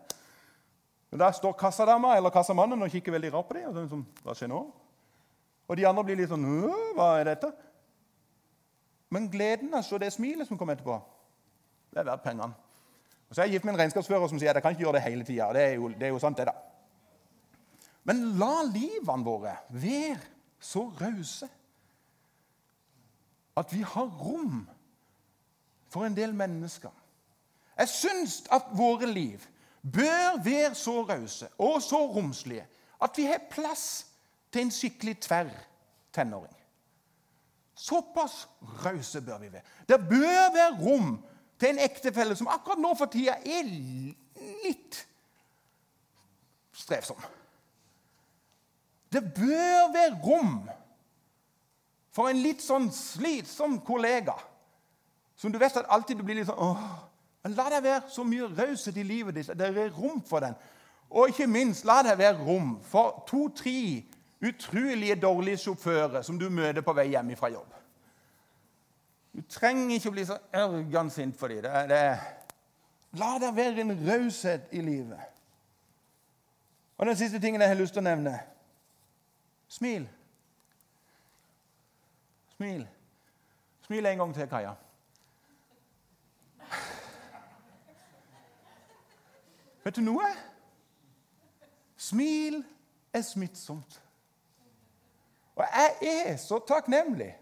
Og 1.12 1.20
Da 1.20 1.28
står 1.32 1.54
kassadama 1.60 2.16
eller 2.16 2.32
kassamannen 2.34 2.82
og 2.82 2.90
kikker 2.90 3.14
veldig 3.14 3.32
rart 3.34 3.48
på 3.48 3.58
dem. 3.58 3.68
Og 3.70 3.90
sånn, 3.92 4.06
hva 4.24 4.34
skjer 4.34 4.50
nå? 4.50 4.64
Og 5.68 5.78
de 5.78 5.86
andre 5.86 6.04
blir 6.04 6.18
litt 6.18 6.32
sånn 6.32 6.48
Hva 6.96 7.14
er 7.20 7.30
dette? 7.30 7.52
Men 9.12 9.28
gleden 9.30 9.70
av 9.74 9.84
å 9.84 9.86
se 9.86 9.98
det 10.00 10.10
smilet 10.14 10.48
som 10.48 10.56
kommer 10.56 10.74
etterpå, 10.74 10.96
det 11.92 12.00
er 12.00 12.08
verdt 12.08 12.24
pengene. 12.24 12.56
Og 13.32 13.36
så 13.36 13.40
er 13.40 13.46
jeg 13.46 13.52
gift 13.52 13.64
med 13.64 13.72
en 13.72 13.78
regnskapsfører 13.80 14.28
som 14.28 14.36
sier 14.36 14.50
at 14.52 14.58
jeg 14.58 14.62
kan 14.66 14.74
ikke 14.74 14.84
gjøre 14.84 14.98
det 14.98 15.06
hele 15.06 15.24
tida. 15.24 15.46
Det, 15.56 15.62
det, 15.96 16.04
er 16.04 16.10
jo 16.12 16.18
sant, 16.20 16.36
det, 16.36 16.44
da. 16.44 16.52
Men 18.04 18.18
la 18.36 18.58
livene 18.68 19.24
våre 19.24 19.54
være 19.72 20.18
så 20.60 20.82
rause 20.98 21.48
at 23.56 23.72
vi 23.72 23.80
har 23.88 24.12
rom 24.20 24.60
for 25.88 26.04
en 26.04 26.18
del 26.18 26.36
mennesker. 26.36 26.92
Jeg 27.80 27.88
syns 27.88 28.36
at 28.52 28.68
våre 28.76 29.08
liv 29.08 29.48
bør 29.80 30.36
være 30.44 30.74
så 30.76 30.98
rause 31.00 31.48
og 31.56 31.80
så 31.88 32.04
romslige 32.12 32.68
at 33.00 33.16
vi 33.16 33.30
har 33.32 33.48
plass 33.48 34.10
til 34.52 34.66
en 34.66 34.76
skikkelig 34.76 35.16
tverr 35.24 35.56
tenåring. 36.12 36.60
Såpass 37.80 38.44
rause 38.84 39.24
bør 39.24 39.40
vi 39.40 39.52
være. 39.56 39.64
Det 39.88 40.02
bør 40.08 40.52
være 40.60 40.80
rom 40.84 41.14
til 41.62 41.70
en 41.70 41.82
ektefelle 41.84 42.34
som 42.34 42.50
akkurat 42.50 42.80
nå 42.82 42.90
for 42.98 43.10
tida 43.12 43.36
er 43.46 43.68
litt 44.64 44.98
strevsom. 46.74 47.20
Det 49.12 49.22
bør 49.36 49.92
være 49.94 50.16
rom 50.24 50.56
for 52.12 52.28
en 52.28 52.40
litt 52.42 52.64
sånn 52.64 52.88
slitsom 52.92 53.78
kollega 53.86 54.34
som 55.38 55.52
du 55.52 55.58
vet 55.58 55.76
at 55.78 55.90
alltid 55.90 56.18
du 56.18 56.26
blir 56.26 56.40
litt 56.40 56.50
sånn 56.50 56.60
åh, 56.62 56.82
Men 57.42 57.56
la 57.58 57.64
det 57.72 57.80
være 57.82 58.10
så 58.14 58.22
mye 58.22 58.46
raushet 58.54 58.98
i 59.02 59.02
livet 59.02 59.34
ditt. 59.34 59.48
Det 59.58 59.66
er 59.66 59.88
rom 59.90 60.20
for 60.22 60.44
den. 60.44 60.54
Og 61.10 61.32
ikke 61.32 61.48
minst, 61.50 61.82
la 61.84 61.96
det 62.06 62.14
være 62.20 62.38
rom 62.38 62.76
for 62.86 63.24
to-tre 63.26 64.04
utrolige 64.42 65.16
dårlige 65.18 65.58
sjåfører 65.64 66.22
som 66.22 66.38
du 66.38 66.46
møter 66.50 66.86
på 66.86 66.94
vei 66.94 67.08
hjem 67.10 67.34
fra 67.38 67.50
jobb. 67.50 67.81
Du 69.32 69.40
trenger 69.48 69.94
ikke 69.96 70.10
å 70.10 70.14
bli 70.14 70.24
så 70.28 70.36
ørgende 70.54 71.12
sint 71.12 71.36
for 71.38 71.48
dem. 71.48 71.62
Det, 71.64 71.84
det, 71.88 72.00
la 73.20 73.30
det 73.40 73.52
være 73.56 73.84
en 73.84 73.94
raushet 74.08 74.72
i 74.76 74.82
livet. 74.84 75.20
Og 76.98 77.06
den 77.06 77.16
siste 77.16 77.40
tingen 77.40 77.60
jeg 77.60 77.72
har 77.72 77.80
lyst 77.80 77.96
til 77.96 78.04
å 78.04 78.06
nevne 78.06 78.36
smil. 79.72 80.04
Smil. 82.56 82.84
Smil 83.86 84.06
en 84.06 84.20
gang 84.20 84.34
til, 84.36 84.48
Kaja. 84.48 84.76
Vet 89.82 89.96
du 89.96 90.04
noe? 90.04 90.28
Smil 91.96 92.60
er 93.12 93.24
smittsomt. 93.26 93.98
Og 95.56 95.64
jeg 95.64 96.12
er 96.28 96.36
så 96.36 96.60
takknemlig 96.68 97.32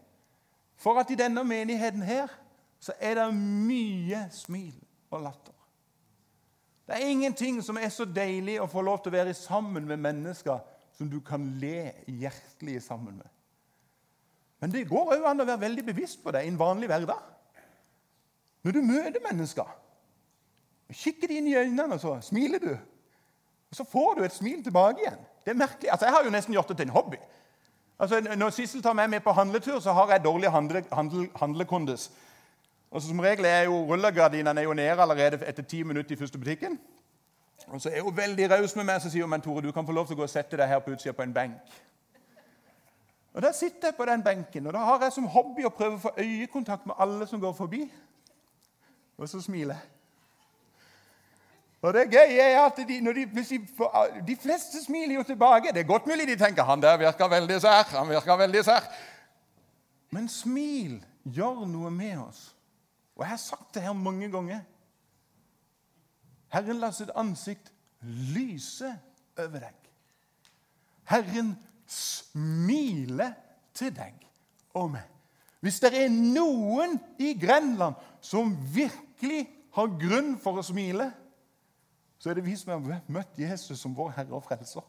for 0.80 1.00
at 1.00 1.10
i 1.12 1.18
denne 1.18 1.44
menigheten 1.44 2.02
her 2.02 2.30
så 2.80 2.94
er 3.00 3.18
det 3.18 3.26
mye 3.36 4.24
smil 4.32 4.76
og 5.12 5.26
latter. 5.26 5.56
Det 6.88 6.96
er 6.96 7.10
ingenting 7.12 7.60
som 7.62 7.76
er 7.78 7.90
så 7.92 8.06
deilig 8.08 8.56
å 8.62 8.68
få 8.70 8.82
lov 8.82 9.02
til 9.02 9.12
å 9.12 9.18
være 9.18 9.34
sammen 9.36 9.84
med 9.86 10.00
mennesker 10.00 10.62
som 10.96 11.10
du 11.10 11.20
kan 11.24 11.44
le 11.60 11.92
hjertelig 12.08 12.80
sammen 12.82 13.20
med. 13.20 13.28
Men 14.60 14.72
det 14.72 14.88
går 14.88 15.14
òg 15.14 15.28
an 15.28 15.40
å 15.40 15.46
være 15.48 15.62
veldig 15.62 15.84
bevisst 15.86 16.18
på 16.24 16.32
det 16.34 16.42
i 16.44 16.50
en 16.50 16.58
vanlig 16.60 16.88
hverdag. 16.90 17.20
Når 18.64 18.76
du 18.76 18.80
møter 18.84 19.22
mennesker, 19.24 19.68
kikker 20.92 21.30
de 21.30 21.38
inn 21.40 21.48
i 21.48 21.56
øynene, 21.56 21.94
og 21.94 22.02
så 22.02 22.16
smiler 22.24 22.60
du. 22.60 22.72
Og 23.70 23.76
Så 23.76 23.84
får 23.84 24.18
du 24.18 24.24
et 24.24 24.34
smil 24.34 24.64
tilbake 24.64 25.04
igjen. 25.04 25.20
Det 25.44 25.54
er 25.54 25.62
merkelig. 25.62 25.92
Altså, 25.92 26.06
Jeg 26.06 26.14
har 26.14 26.24
jo 26.24 26.34
nesten 26.34 26.54
gjort 26.54 26.68
det 26.68 26.76
til 26.76 26.88
en 26.88 26.96
hobby. 26.96 27.16
Altså, 28.00 28.20
Når 28.36 28.50
Sissel 28.50 28.82
tar 28.82 28.92
meg 28.96 29.10
med 29.10 29.20
på 29.20 29.32
handletur, 29.32 29.80
så 29.80 29.92
har 29.92 30.10
jeg 30.10 30.24
dårlig 30.24 30.50
handle, 30.50 30.84
handle, 30.92 31.28
handlekondis. 31.36 32.10
Og 32.90 33.02
Som 33.02 33.20
regel 33.20 33.44
er 33.44 33.62
jo 33.62 33.84
rullegardinene 33.92 34.74
nede 34.74 35.02
allerede 35.02 35.46
etter 35.46 35.62
ti 35.62 35.82
minutter 35.82 36.12
i 36.12 36.18
første 36.18 36.38
butikken. 36.38 36.80
Og 37.66 37.80
så 37.80 37.90
er 37.90 38.00
hun 38.00 38.16
veldig 38.16 38.50
raus 38.50 38.76
med 38.76 38.84
meg 38.84 39.02
så 39.02 39.10
sier 39.10 39.22
hun, 39.22 39.30
men 39.30 39.40
Tore, 39.40 39.62
du 39.62 39.72
kan 39.72 39.86
få 39.86 39.92
lov 39.92 40.06
til 40.06 40.16
å 40.16 40.16
gå 40.16 40.22
og 40.22 40.32
sette 40.32 40.56
deg 40.56 40.68
her 40.68 40.78
på 40.78 40.90
utsida 40.90 41.12
på 41.12 41.22
en 41.22 41.34
benk. 41.34 41.76
Og 43.34 43.42
Der 43.42 43.52
sitter 43.52 43.88
jeg 43.88 43.94
på 43.94 44.04
den 44.04 44.22
benken, 44.22 44.66
og 44.66 44.72
da 44.72 44.78
har 44.78 45.02
jeg 45.02 45.12
som 45.12 45.26
hobby 45.26 45.64
å 45.64 45.68
prøve 45.68 45.94
å 45.94 46.02
få 46.08 46.10
øyekontakt 46.18 46.86
med 46.86 46.94
alle 46.98 47.26
som 47.26 47.40
går 47.40 47.52
forbi. 47.52 47.84
Og 49.18 49.28
så 49.28 49.40
smiler 49.40 49.74
jeg. 49.74 49.99
Og 51.80 51.94
det 51.96 52.10
gøye 52.12 52.44
er 52.44 52.58
at 52.60 52.76
de, 52.76 52.84
de, 52.84 53.12
de, 53.14 53.60
de, 54.26 54.36
fleste 54.36 54.82
smiler 54.84 55.14
jo 55.14 55.22
tilbake. 55.24 55.72
Det 55.72 55.80
er 55.80 55.88
godt 55.88 56.06
mulig 56.06 56.26
de 56.28 56.36
tenker 56.36 56.66
han 56.68 56.82
der 56.82 56.98
virker 57.00 57.28
veldig 57.28 57.60
sær. 57.60 57.88
han 57.96 58.08
virker 58.08 58.36
veldig 58.36 58.64
sær. 58.64 58.88
Men 60.12 60.28
smil 60.28 60.98
gjør 61.24 61.64
noe 61.66 61.90
med 61.90 62.18
oss. 62.18 62.50
Og 63.16 63.24
jeg 63.24 63.30
har 63.30 63.40
sagt 63.40 63.74
det 63.74 63.82
her 63.82 63.92
mange 63.92 64.28
ganger. 64.30 64.60
Herren 66.52 66.80
lar 66.82 66.92
sitt 66.92 67.12
ansikt 67.16 67.72
lyse 68.34 68.90
over 69.38 69.62
deg. 69.62 69.76
Herren 71.08 71.54
smiler 71.86 73.32
til 73.74 73.94
deg 73.94 74.14
og 74.74 74.92
meg. 74.96 75.06
Hvis 75.60 75.80
det 75.80 75.92
er 75.96 76.08
noen 76.12 76.98
i 77.20 77.34
Grenland 77.40 77.98
som 78.24 78.52
virkelig 78.74 79.46
har 79.76 79.92
grunn 80.00 80.34
for 80.40 80.60
å 80.60 80.64
smile, 80.64 81.10
så 82.20 82.30
er 82.30 82.36
det 82.36 82.44
vi 82.44 82.56
som 82.56 82.74
har 82.74 83.04
møtt 83.08 83.38
Jesus 83.40 83.80
som 83.80 83.94
vår 83.96 84.12
Herre 84.18 84.36
og 84.36 84.44
Frelser. 84.44 84.84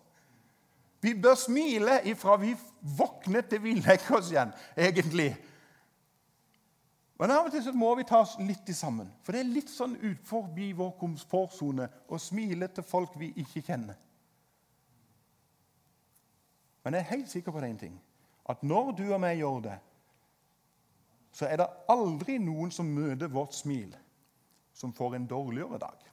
Vi 1.02 1.14
bør 1.16 1.38
smile 1.40 2.02
ifra 2.12 2.36
vi 2.38 2.52
våkner 2.98 3.46
til 3.48 3.64
vi 3.64 3.78
legger 3.80 4.18
oss 4.18 4.34
igjen, 4.34 4.52
egentlig. 4.76 5.32
Men 7.22 7.32
av 7.32 7.48
og 7.48 7.54
til 7.54 7.64
så 7.64 7.72
må 7.74 7.94
vi 7.96 8.06
ta 8.10 8.20
oss 8.26 8.36
litt 8.44 8.68
i 8.70 8.76
sammen. 8.76 9.08
For 9.24 9.32
det 9.34 9.46
er 9.46 9.54
litt 9.56 9.72
sånn 9.72 9.96
ut 10.02 10.28
forbi 10.28 10.74
vår 10.78 10.92
komfortsone 11.00 11.88
å 12.12 12.20
smile 12.20 12.68
til 12.76 12.86
folk 12.86 13.16
vi 13.22 13.32
ikke 13.42 13.64
kjenner. 13.64 13.96
Men 16.84 16.98
jeg 16.98 17.06
er 17.06 17.12
helt 17.14 17.32
sikker 17.32 17.56
på 17.56 17.64
det 17.64 17.72
en 17.72 17.82
ting. 17.88 17.98
At 18.50 18.62
når 18.66 18.92
du 19.00 19.06
og 19.08 19.22
meg 19.24 19.40
gjør 19.40 19.64
det, 19.70 19.80
så 21.32 21.48
er 21.48 21.62
det 21.62 21.72
aldri 21.94 22.42
noen 22.44 22.74
som 22.76 22.90
møter 22.92 23.32
vårt 23.32 23.56
smil, 23.56 23.94
som 24.76 24.92
får 24.92 25.16
en 25.16 25.30
dårligere 25.32 25.80
dag 25.80 26.11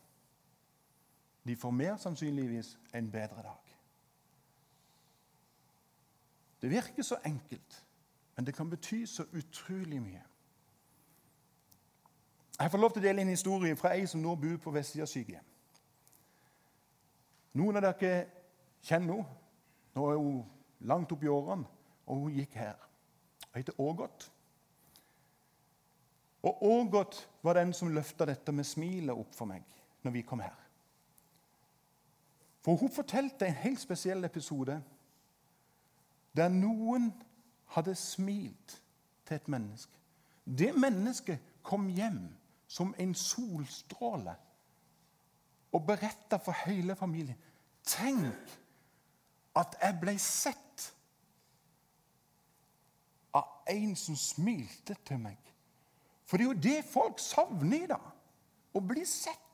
de 1.49 1.57
får 1.57 1.71
mer 1.71 1.97
sannsynligvis 1.97 2.79
en 2.95 3.11
bedre 3.11 3.43
dag. 3.43 3.77
Det 6.63 6.71
virker 6.71 7.03
så 7.03 7.17
enkelt, 7.25 7.85
men 8.37 8.47
det 8.47 8.55
kan 8.55 8.71
bety 8.71 9.05
så 9.07 9.25
utrolig 9.33 10.03
mye. 10.03 10.23
Jeg 12.59 12.71
får 12.71 12.79
lov 12.79 12.91
til 12.91 13.01
å 13.01 13.07
dele 13.07 13.23
en 13.23 13.33
historie 13.33 13.77
fra 13.79 13.95
ei 13.95 14.05
som 14.11 14.21
nå 14.21 14.35
bor 14.37 14.57
på 14.61 14.75
Vestsida 14.75 15.07
sykehjem. 15.07 15.47
Noen 17.57 17.81
av 17.81 17.87
dere 17.87 18.27
kjenner 18.83 19.23
henne. 19.23 19.37
Nå 19.97 20.11
er 20.11 20.21
hun 20.21 20.43
langt 20.87 21.13
opp 21.13 21.25
i 21.25 21.31
årene, 21.33 21.65
og 22.07 22.27
hun 22.27 22.37
gikk 22.37 22.59
her. 22.61 22.77
Hun 23.49 23.57
heter 23.57 23.81
Ågot. 23.81 24.31
Og 26.43 26.63
Ågot 26.63 27.29
var 27.43 27.57
den 27.57 27.73
som 27.73 27.89
løfta 27.95 28.29
dette 28.29 28.53
med 28.53 28.67
smilet 28.67 29.17
opp 29.17 29.33
for 29.35 29.49
meg 29.49 29.65
når 30.05 30.15
vi 30.15 30.23
kom 30.29 30.45
her. 30.45 30.68
For 32.69 32.77
hun 32.77 32.91
fortalte 32.93 33.47
en 33.47 33.55
helt 33.55 33.81
spesiell 33.81 34.25
episode 34.25 34.75
der 36.37 36.51
noen 36.53 37.07
hadde 37.73 37.95
smilt 37.97 38.75
til 39.25 39.37
et 39.39 39.49
menneske. 39.49 39.97
Det 40.45 40.75
mennesket 40.77 41.41
kom 41.65 41.87
hjem 41.89 42.19
som 42.69 42.93
en 43.01 43.15
solstråle 43.17 44.35
og 45.73 45.87
beretta 45.87 46.37
for 46.37 46.61
hele 46.67 46.97
familien. 46.97 47.41
Tenk 47.89 48.53
at 49.57 49.81
jeg 49.81 49.99
ble 50.05 50.19
sett 50.21 50.91
av 53.33 53.65
en 53.73 53.97
som 53.97 54.17
smilte 54.17 55.01
til 55.09 55.25
meg. 55.25 55.41
For 56.29 56.37
det 56.37 56.45
er 56.45 56.53
jo 56.53 56.63
det 56.69 56.79
folk 56.93 57.25
savner 57.33 57.81
i 57.81 57.93
dag. 57.97 58.15
Å 58.77 58.89
bli 58.93 59.09
sett. 59.09 59.48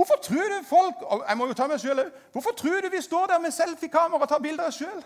Hvorfor 0.00 0.16
tror 0.22 0.48
du 0.48 0.64
folk 0.64 1.00
jeg 1.28 1.36
må 1.36 1.46
jo 1.46 1.54
ta 1.54 1.66
meg 1.68 1.80
selv, 1.80 2.12
hvorfor 2.32 2.54
tror 2.56 2.80
du 2.80 2.88
vi 2.88 3.02
står 3.04 3.26
der 3.26 3.38
med 3.38 3.50
selfiekamera 3.52 4.22
og 4.22 4.28
tar 4.28 4.38
bilder 4.40 4.64
av 4.64 4.70
oss 4.72 4.78
sjøl? 4.80 5.02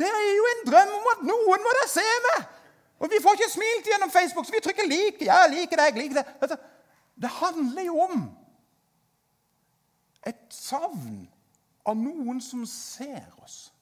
Det 0.00 0.08
er 0.08 0.28
jo 0.36 0.46
en 0.52 0.62
drøm 0.70 0.94
om 0.96 1.10
at 1.10 1.20
noen 1.28 1.66
må 1.66 1.74
da 1.76 1.82
se 1.92 2.06
meg! 2.26 2.46
Og 3.04 3.12
vi 3.12 3.18
får 3.20 3.36
ikke 3.36 3.50
smilt 3.52 3.90
gjennom 3.90 4.14
Facebook, 4.14 4.46
så 4.46 4.54
vi 4.54 4.62
trykker 4.64 4.88
'lik'. 4.88 5.20
Ja, 5.26 5.42
liker 5.50 5.76
deg, 5.76 6.00
liker 6.00 6.22
deg. 6.22 6.56
Det 7.22 7.28
handler 7.28 7.82
jo 7.82 8.00
om 8.00 8.24
et 10.26 10.40
savn 10.48 11.28
av 11.84 11.96
noen 11.96 12.40
som 12.40 12.64
ser 12.66 13.28
oss. 13.44 13.74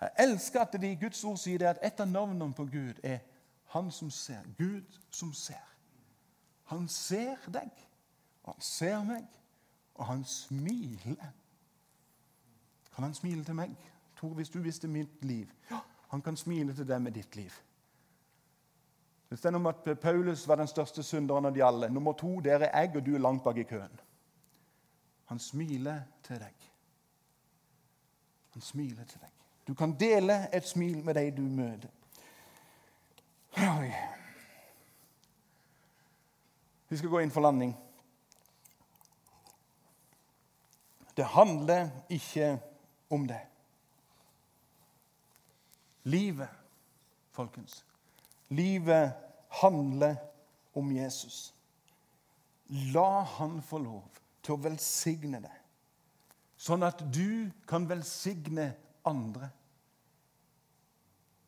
Jeg 0.00 0.10
elsker 0.18 0.60
at 0.60 0.72
det 0.76 0.92
i 0.92 1.00
Guds 1.06 1.24
ord 1.24 1.40
sier 1.40 1.58
det 1.58 1.72
at 1.72 1.80
et 1.82 2.00
av 2.00 2.08
navnene 2.08 2.52
på 2.54 2.68
Gud 2.68 3.00
er 3.02 3.18
'Han 3.64 3.90
som 3.90 4.10
ser'. 4.10 4.56
Gud 4.58 5.00
som 5.10 5.32
ser. 5.32 5.71
Han 6.64 6.88
ser 6.88 7.36
deg, 7.52 7.70
og 8.42 8.54
han 8.54 8.60
ser 8.60 9.02
meg, 9.04 9.26
og 9.94 10.06
han 10.06 10.24
smiler. 10.24 11.32
kan 12.94 13.04
han 13.04 13.14
smile 13.14 13.44
til 13.44 13.54
meg. 13.54 13.76
Tor, 14.16 14.28
hvis 14.28 14.50
du 14.50 14.60
visste 14.60 14.88
mitt 14.88 15.24
liv 15.24 15.46
ja, 15.70 15.78
Han 16.08 16.22
kan 16.22 16.36
smile 16.36 16.74
til 16.74 16.88
deg 16.88 17.02
med 17.02 17.12
ditt 17.12 17.36
liv. 17.36 17.52
Det 19.30 19.38
står 19.38 19.54
om 19.54 19.66
at 19.66 19.98
Paulus 20.00 20.48
var 20.48 20.56
den 20.56 20.68
største 20.68 21.02
synderen 21.02 21.44
av 21.44 21.54
de 21.54 21.64
alle. 21.64 21.88
Nummer 21.88 22.12
to 22.12 22.40
der 22.40 22.58
er 22.58 22.80
jeg, 22.80 22.96
og 22.96 23.06
du 23.06 23.14
er 23.14 23.18
langt 23.18 23.44
bak 23.44 23.56
i 23.56 23.62
køen. 23.62 24.00
Han 25.24 25.38
smiler 25.38 26.02
til 26.22 26.36
deg. 26.36 26.68
Han 28.52 28.62
smiler 28.62 29.04
til 29.04 29.20
deg. 29.20 29.30
Du 29.68 29.74
kan 29.74 29.96
dele 30.00 30.54
et 30.56 30.68
smil 30.68 31.04
med 31.04 31.14
de 31.14 31.30
du 31.30 31.42
møter. 31.42 31.88
Oi. 33.56 33.92
Vi 36.92 36.98
skal 36.98 37.08
gå 37.08 37.20
inn 37.24 37.30
for 37.32 37.40
landing. 37.40 37.70
Det 41.16 41.24
handler 41.24 41.88
ikke 42.12 42.58
om 43.08 43.24
det. 43.28 43.38
Livet, 46.04 46.52
folkens. 47.32 47.78
Livet 48.48 49.16
handler 49.62 50.20
om 50.74 50.92
Jesus. 50.92 51.54
La 52.68 53.24
han 53.38 53.62
få 53.64 53.80
lov 53.80 54.20
til 54.44 54.58
å 54.58 54.62
velsigne 54.68 55.40
deg, 55.40 55.58
sånn 56.60 56.84
at 56.84 57.00
du 57.08 57.48
kan 57.64 57.88
velsigne 57.88 58.74
andre. 59.08 59.48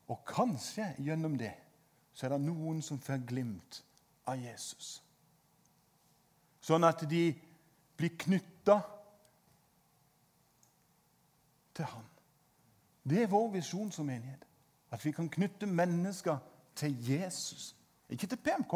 Og 0.09 0.25
kanskje 0.25 0.95
gjennom 1.05 1.37
det 1.37 1.53
så 2.17 2.31
er 2.31 2.39
det 2.39 2.45
noen 2.49 2.81
som 2.81 2.97
får 2.97 3.27
glimt 3.29 3.85
av 4.25 4.41
Jesus. 4.41 5.03
Sånn 6.65 6.87
at 6.89 7.05
de 7.09 7.29
blir 7.99 8.17
knytta 8.25 8.79
til 11.75 11.89
Han. 11.93 12.07
Det 13.05 13.23
er 13.23 13.31
vår 13.31 13.51
visjon 13.59 13.93
som 13.93 14.09
menighet. 14.09 14.47
At 14.91 15.05
vi 15.05 15.13
kan 15.13 15.29
knytte 15.29 15.67
mennesker 15.69 16.39
til 16.79 16.97
Jesus. 17.05 17.75
Ikke 18.09 18.27
til 18.27 18.41
PMK, 18.41 18.75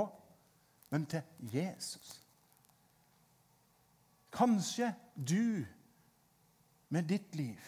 men 0.91 1.07
til 1.07 1.23
Jesus. 1.41 2.19
Kanskje 4.33 4.93
du 5.17 5.65
med 6.89 7.09
ditt 7.09 7.35
liv 7.37 7.59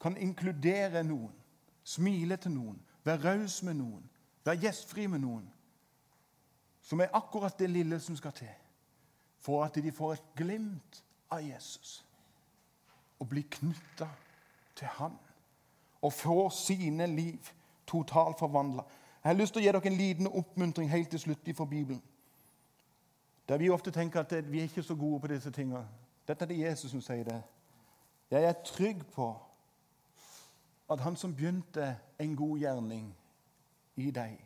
kan 0.00 0.16
inkludere 0.16 1.04
noen, 1.04 1.32
smile 1.84 2.36
til 2.36 2.52
noen, 2.52 2.80
være 3.04 3.22
raus 3.24 3.62
med 3.62 3.78
noen, 3.78 4.04
være 4.44 4.60
gjestfri 4.66 5.06
med 5.08 5.22
noen, 5.24 5.46
som 6.84 7.00
er 7.00 7.12
akkurat 7.16 7.58
det 7.58 7.70
lille 7.70 8.00
som 8.00 8.16
skal 8.16 8.32
til 8.32 8.52
for 9.44 9.64
at 9.64 9.74
de 9.74 9.92
får 9.92 10.12
et 10.12 10.28
glimt 10.36 11.04
av 11.30 11.42
Jesus 11.44 12.04
og 13.20 13.28
blir 13.28 13.44
knytta 13.50 14.08
til 14.76 14.88
Han 14.98 15.18
og 16.02 16.12
får 16.12 16.48
sine 16.50 17.06
liv 17.06 17.50
totalt 17.86 18.38
forvandla. 18.38 18.82
Jeg 19.24 19.30
har 19.30 19.36
lyst 19.38 19.54
til 19.54 19.62
å 19.62 19.64
gi 19.64 19.72
dere 19.72 19.86
en 19.88 19.96
liten 19.96 20.28
oppmuntring 20.28 20.90
helt 20.90 21.10
til 21.10 21.20
slutt 21.20 21.48
fra 21.56 21.64
Bibelen. 21.64 22.02
Der 23.48 23.58
vi 23.58 23.70
ofte 23.70 23.90
tenker 23.90 24.20
at 24.20 24.32
vi 24.50 24.58
er 24.58 24.68
ikke 24.68 24.82
så 24.82 24.94
gode 24.94 25.20
på 25.20 25.26
disse 25.26 25.50
tingene. 25.50 25.84
Dette 26.28 26.44
er 26.44 26.48
det 26.48 26.58
Jesus 26.58 26.90
som 26.90 27.00
sier 27.00 27.24
det. 27.24 27.42
Jeg 28.30 28.44
er 28.44 28.64
trygg 28.64 29.04
på 29.12 29.28
at 30.90 31.00
han 31.00 31.16
som 31.16 31.34
begynte 31.34 31.96
en 32.20 32.36
god 32.36 32.58
gjerning 32.58 33.14
i 33.96 34.10
deg, 34.10 34.38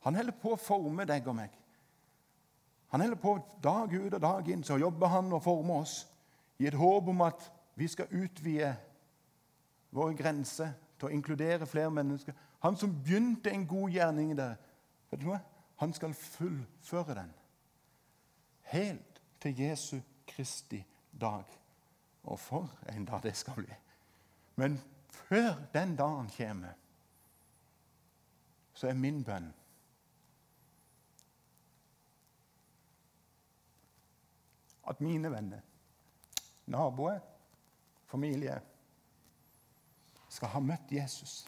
han 0.00 0.14
holder 0.14 0.36
på 0.42 0.52
å 0.54 0.60
forme 0.60 1.04
deg 1.08 1.26
og 1.26 1.34
meg. 1.34 1.50
Han 2.88 3.00
holder 3.00 3.16
på 3.16 3.38
dag 3.62 3.92
ut 3.94 4.14
og 4.14 4.20
dag 4.20 4.48
inn, 4.48 4.64
så 4.64 4.78
jobber 4.78 5.10
han 5.10 5.32
og 5.32 5.42
former 5.42 5.82
oss 5.82 6.06
i 6.58 6.66
et 6.66 6.74
håp 6.78 7.08
om 7.08 7.20
at 7.26 7.50
vi 7.76 7.88
skal 7.88 8.12
utvide 8.14 8.72
våre 9.90 10.14
grenser 10.16 10.72
til 10.98 11.08
å 11.08 11.12
inkludere 11.12 11.66
flere 11.68 11.90
mennesker. 11.90 12.34
Han 12.64 12.76
som 12.76 12.94
begynte 13.02 13.50
en 13.52 13.66
god 13.68 13.90
gjerning 13.90 14.32
der, 14.38 14.56
vet 15.10 15.20
du 15.20 15.28
hva? 15.28 15.40
han 15.76 15.92
skal 15.92 16.14
fullføre 16.14 17.14
den. 17.14 17.32
Helt 18.62 19.22
til 19.40 19.60
Jesu 19.60 20.00
Kristi 20.26 20.84
dag. 21.20 21.44
Og 22.24 22.40
for 22.40 22.70
en 22.88 23.04
dag 23.04 23.22
det 23.22 23.36
skal 23.36 23.54
bli. 23.54 23.74
Men 24.56 24.80
før 25.10 25.54
den 25.74 25.96
dagen 25.96 26.30
kommer, 26.36 26.72
så 28.74 28.88
er 28.88 28.94
min 28.94 29.24
bønn 29.24 29.52
at 34.88 35.00
mine 35.00 35.30
venner, 35.30 35.60
naboer, 36.66 37.18
familie 38.06 38.60
skal 40.28 40.48
ha 40.48 40.60
møtt 40.60 40.92
Jesus. 40.92 41.46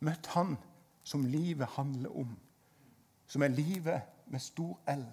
Møtt 0.00 0.26
Han 0.34 0.56
som 1.06 1.24
livet 1.24 1.66
handler 1.76 2.16
om, 2.18 2.36
som 3.26 3.42
er 3.42 3.54
livet 3.54 4.02
med 4.26 4.40
stor 4.40 4.78
L. 4.90 5.06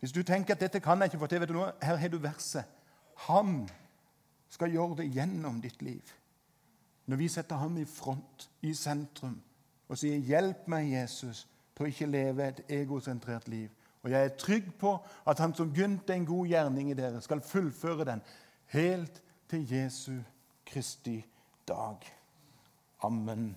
Hvis 0.00 0.12
du 0.12 0.22
tenker 0.22 0.54
at 0.54 0.60
'dette 0.60 0.80
kan 0.80 0.98
jeg 0.98 1.04
ikke 1.04 1.18
få 1.18 1.26
til', 1.26 1.40
vet 1.40 1.48
du 1.48 1.54
noe? 1.54 1.72
her 1.82 1.96
har 1.96 2.08
du 2.08 2.18
verset. 2.18 2.64
Han 3.16 3.68
skal 4.48 4.70
gjøre 4.70 4.96
det 4.96 5.14
gjennom 5.14 5.60
ditt 5.60 5.82
liv. 5.82 6.02
Når 7.06 7.16
vi 7.16 7.28
setter 7.28 7.56
ham 7.56 7.76
i 7.76 7.84
front, 7.84 8.50
i 8.62 8.74
sentrum, 8.74 9.42
og 9.88 9.98
sier 9.98 10.18
'Hjelp 10.18 10.68
meg, 10.68 10.92
Jesus', 10.92 11.46
til 11.76 11.84
å 11.84 11.88
ikke 11.88 12.06
leve 12.06 12.48
et 12.48 12.60
egosentrert 12.68 13.48
liv. 13.48 13.70
Og 14.02 14.10
jeg 14.10 14.24
er 14.24 14.36
trygg 14.38 14.72
på 14.78 14.96
at 15.30 15.38
han 15.38 15.54
som 15.54 15.70
begynte 15.70 16.14
en 16.14 16.26
god 16.26 16.46
gjerning 16.50 16.90
i 16.90 16.96
dere, 16.98 17.20
skal 17.22 17.40
fullføre 17.40 18.04
den 18.08 18.22
helt 18.74 19.22
til 19.50 19.66
Jesu 19.72 20.18
Kristi 20.66 21.20
dag. 21.68 22.08
Amen. 23.02 23.54